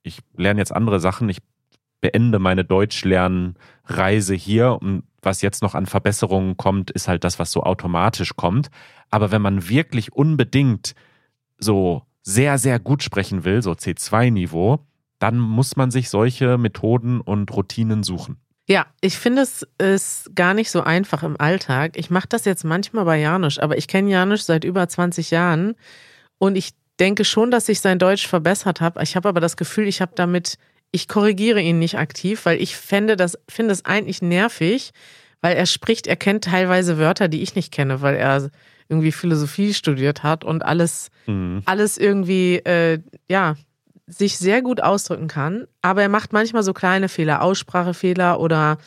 ich 0.02 0.20
lerne 0.36 0.60
jetzt 0.60 0.74
andere 0.74 1.00
Sachen, 1.00 1.28
ich 1.28 1.38
beende 2.00 2.38
meine 2.38 2.64
Deutschlernreise 2.64 4.34
hier 4.34 4.78
und 4.80 5.04
was 5.22 5.42
jetzt 5.42 5.62
noch 5.62 5.74
an 5.74 5.86
Verbesserungen 5.86 6.56
kommt, 6.56 6.90
ist 6.90 7.08
halt 7.08 7.24
das, 7.24 7.38
was 7.38 7.52
so 7.52 7.62
automatisch 7.62 8.36
kommt. 8.36 8.70
Aber 9.10 9.30
wenn 9.30 9.42
man 9.42 9.68
wirklich 9.68 10.12
unbedingt 10.12 10.94
so 11.58 12.02
sehr, 12.22 12.58
sehr 12.58 12.78
gut 12.78 13.02
sprechen 13.02 13.44
will, 13.44 13.62
so 13.62 13.72
C2-Niveau, 13.72 14.86
dann 15.18 15.38
muss 15.38 15.76
man 15.76 15.90
sich 15.90 16.08
solche 16.08 16.56
Methoden 16.56 17.20
und 17.20 17.54
Routinen 17.54 18.02
suchen. 18.02 18.38
Ja, 18.66 18.86
ich 19.00 19.18
finde 19.18 19.42
es 19.42 19.66
ist 19.78 20.34
gar 20.34 20.54
nicht 20.54 20.70
so 20.70 20.82
einfach 20.82 21.22
im 21.22 21.38
Alltag. 21.38 21.96
Ich 21.96 22.08
mache 22.08 22.28
das 22.28 22.44
jetzt 22.44 22.64
manchmal 22.64 23.04
bei 23.04 23.18
Janusz, 23.18 23.58
aber 23.58 23.76
ich 23.76 23.88
kenne 23.88 24.10
Janusz 24.10 24.46
seit 24.46 24.64
über 24.64 24.88
20 24.88 25.30
Jahren 25.30 25.74
und 26.38 26.56
ich 26.56 26.70
denke 27.00 27.24
schon, 27.24 27.50
dass 27.50 27.68
ich 27.68 27.80
sein 27.80 27.98
Deutsch 27.98 28.26
verbessert 28.28 28.80
habe. 28.80 29.02
Ich 29.02 29.16
habe 29.16 29.28
aber 29.28 29.40
das 29.40 29.56
Gefühl, 29.56 29.88
ich 29.88 30.00
habe 30.00 30.12
damit, 30.14 30.56
ich 30.92 31.08
korrigiere 31.08 31.60
ihn 31.60 31.78
nicht 31.78 31.98
aktiv, 31.98 32.44
weil 32.46 32.60
ich 32.60 32.76
fände 32.76 33.16
das, 33.16 33.38
finde 33.48 33.72
es 33.72 33.84
eigentlich 33.84 34.22
nervig, 34.22 34.90
weil 35.40 35.56
er 35.56 35.66
spricht, 35.66 36.06
er 36.06 36.16
kennt 36.16 36.44
teilweise 36.44 36.98
Wörter, 36.98 37.28
die 37.28 37.42
ich 37.42 37.54
nicht 37.54 37.72
kenne, 37.72 38.02
weil 38.02 38.16
er 38.16 38.50
irgendwie 38.88 39.12
Philosophie 39.12 39.72
studiert 39.72 40.22
hat 40.22 40.44
und 40.44 40.64
alles 40.64 41.10
Mhm. 41.26 41.62
alles 41.64 41.96
irgendwie, 41.96 42.56
äh, 42.56 42.98
ja, 43.28 43.54
sich 44.06 44.36
sehr 44.38 44.60
gut 44.62 44.82
ausdrücken 44.82 45.28
kann. 45.28 45.66
Aber 45.82 46.02
er 46.02 46.08
macht 46.08 46.32
manchmal 46.32 46.64
so 46.64 46.72
kleine 46.72 47.08
Fehler, 47.08 47.42
Aussprachefehler 47.42 48.40
oder 48.40 48.78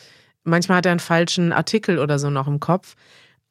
manchmal 0.42 0.78
hat 0.78 0.86
er 0.86 0.92
einen 0.92 1.00
falschen 1.00 1.52
Artikel 1.52 1.98
oder 1.98 2.18
so 2.18 2.28
noch 2.28 2.46
im 2.46 2.60
Kopf. 2.60 2.96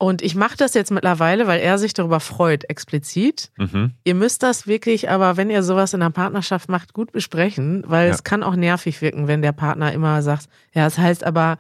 Und 0.03 0.21
ich 0.21 0.35
mache 0.35 0.57
das 0.57 0.73
jetzt 0.73 0.91
mittlerweile, 0.91 1.47
weil 1.47 1.61
er 1.61 1.77
sich 1.77 1.93
darüber 1.93 2.19
freut, 2.19 2.69
explizit. 2.69 3.51
Mhm. 3.57 3.91
Ihr 4.03 4.15
müsst 4.15 4.43
das 4.43 4.67
wirklich, 4.67 5.09
aber 5.09 5.37
wenn 5.37 5.49
ihr 5.49 5.63
sowas 5.63 5.93
in 5.93 6.01
einer 6.01 6.11
Partnerschaft 6.11 6.67
macht, 6.67 6.91
gut 6.93 7.13
besprechen, 7.13 7.85
weil 7.87 8.07
Ja. 8.07 8.13
es 8.13 8.25
kann 8.25 8.43
auch 8.43 8.57
nervig 8.57 9.01
wirken, 9.01 9.29
wenn 9.29 9.41
der 9.41 9.53
Partner 9.53 9.93
immer 9.93 10.21
sagt, 10.21 10.47
ja, 10.73 10.85
es 10.85 10.97
heißt 10.97 11.23
aber 11.23 11.57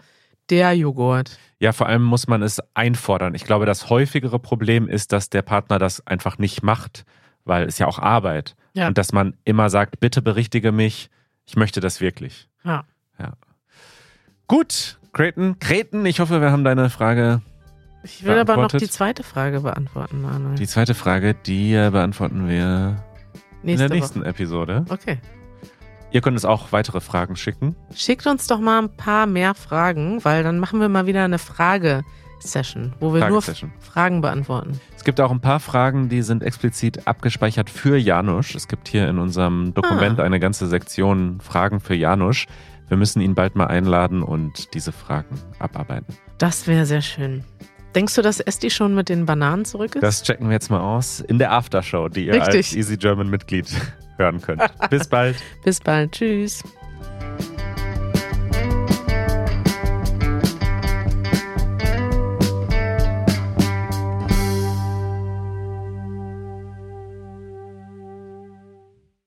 der 0.49 0.73
Joghurt. 0.73 1.37
Ja, 1.59 1.71
vor 1.71 1.87
allem 1.87 2.03
muss 2.03 2.27
man 2.27 2.41
es 2.41 2.59
einfordern. 2.73 3.33
Ich 3.33 3.45
glaube, 3.45 3.65
das 3.65 3.89
häufigere 3.89 4.39
Problem 4.39 4.89
ist, 4.89 5.13
dass 5.13 5.29
der 5.29 5.41
Partner 5.41 5.79
das 5.79 6.05
einfach 6.05 6.37
nicht 6.37 6.63
macht, 6.63 7.05
weil 7.45 7.63
es 7.65 7.77
ja 7.77 7.87
auch 7.87 7.97
Arbeit. 7.99 8.57
Ja. 8.73 8.87
Und 8.87 8.97
dass 8.97 9.13
man 9.13 9.35
immer 9.45 9.69
sagt, 9.69 10.01
bitte 10.01 10.21
berichtige 10.21 10.73
mich, 10.73 11.09
Ich 11.45 11.55
möchte 11.55 11.79
das 11.79 12.01
wirklich. 12.01 12.49
Ja. 12.65 12.83
Ja. 13.19 13.33
Gut, 14.47 14.97
Creighton, 15.13 15.59
Kreten, 15.59 16.05
ich 16.05 16.19
hoffe, 16.19 16.41
wir 16.41 16.51
haben 16.51 16.63
deine 16.63 16.89
Frage. 16.89 17.41
Ich 18.03 18.23
will 18.25 18.37
aber 18.37 18.57
noch 18.57 18.67
die 18.71 18.89
zweite 18.89 19.23
Frage 19.23 19.61
beantworten, 19.61 20.21
Manuel. 20.21 20.55
Die 20.55 20.67
zweite 20.67 20.93
Frage, 20.93 21.33
die 21.33 21.73
äh, 21.73 21.89
beantworten 21.91 22.47
wir 22.47 22.97
in 23.61 23.67
Nächste 23.67 23.87
der 23.87 23.97
nächsten 23.97 24.19
Woche. 24.21 24.29
Episode. 24.29 24.85
Okay. 24.89 25.19
Ihr 26.11 26.21
könnt 26.21 26.35
uns 26.35 26.45
auch 26.45 26.71
weitere 26.71 26.99
Fragen 27.01 27.35
schicken. 27.35 27.75
Schickt 27.95 28.27
uns 28.27 28.45
doch 28.47 28.59
mal 28.59 28.83
ein 28.83 28.95
paar 28.95 29.25
mehr 29.25 29.55
Fragen, 29.55 30.23
weil 30.23 30.43
dann 30.43 30.59
machen 30.59 30.79
wir 30.79 30.89
mal 30.89 31.07
wieder 31.07 31.23
eine 31.23 31.39
Frage-Session, 31.39 32.93
wo 32.99 33.13
wir 33.13 33.27
nur. 33.29 33.41
Fragen 33.41 34.21
beantworten. 34.21 34.79
Es 34.95 35.03
gibt 35.03 35.19
auch 35.21 35.31
ein 35.31 35.39
paar 35.41 35.59
Fragen, 35.59 36.09
die 36.09 36.21
sind 36.21 36.43
explizit 36.43 37.07
abgespeichert 37.07 37.69
für 37.69 37.97
Janusz. 37.97 38.53
Es 38.53 38.67
gibt 38.67 38.87
hier 38.89 39.07
in 39.09 39.17
unserem 39.17 39.73
Dokument 39.73 40.19
Ah. 40.19 40.23
eine 40.23 40.39
ganze 40.39 40.67
Sektion 40.67 41.39
Fragen 41.41 41.79
für 41.79 41.95
Janusz. 41.95 42.45
Wir 42.89 42.97
müssen 42.97 43.21
ihn 43.21 43.33
bald 43.33 43.55
mal 43.55 43.67
einladen 43.67 44.21
und 44.21 44.73
diese 44.75 44.91
Fragen 44.91 45.39
abarbeiten. 45.57 46.15
Das 46.37 46.67
wäre 46.67 46.85
sehr 46.85 47.01
schön. 47.01 47.43
Denkst 47.95 48.15
du, 48.15 48.21
dass 48.21 48.39
Esti 48.39 48.69
schon 48.69 48.95
mit 48.95 49.09
den 49.09 49.25
Bananen 49.25 49.65
zurück 49.65 49.95
ist? 49.95 50.01
Das 50.01 50.23
checken 50.23 50.47
wir 50.47 50.53
jetzt 50.53 50.71
mal 50.71 50.81
aus 50.81 51.19
in 51.19 51.37
der 51.37 51.51
Aftershow, 51.51 52.09
die 52.09 52.25
ihr 52.25 52.33
Richtig. 52.33 52.55
als 52.55 52.75
Easy 52.75 52.97
German 52.97 53.29
Mitglied 53.29 53.67
hören 54.17 54.41
könnt. 54.41 54.61
Bis 54.89 55.07
bald. 55.07 55.35
Bis 55.63 55.79
bald. 55.79 56.11
Tschüss. 56.11 56.63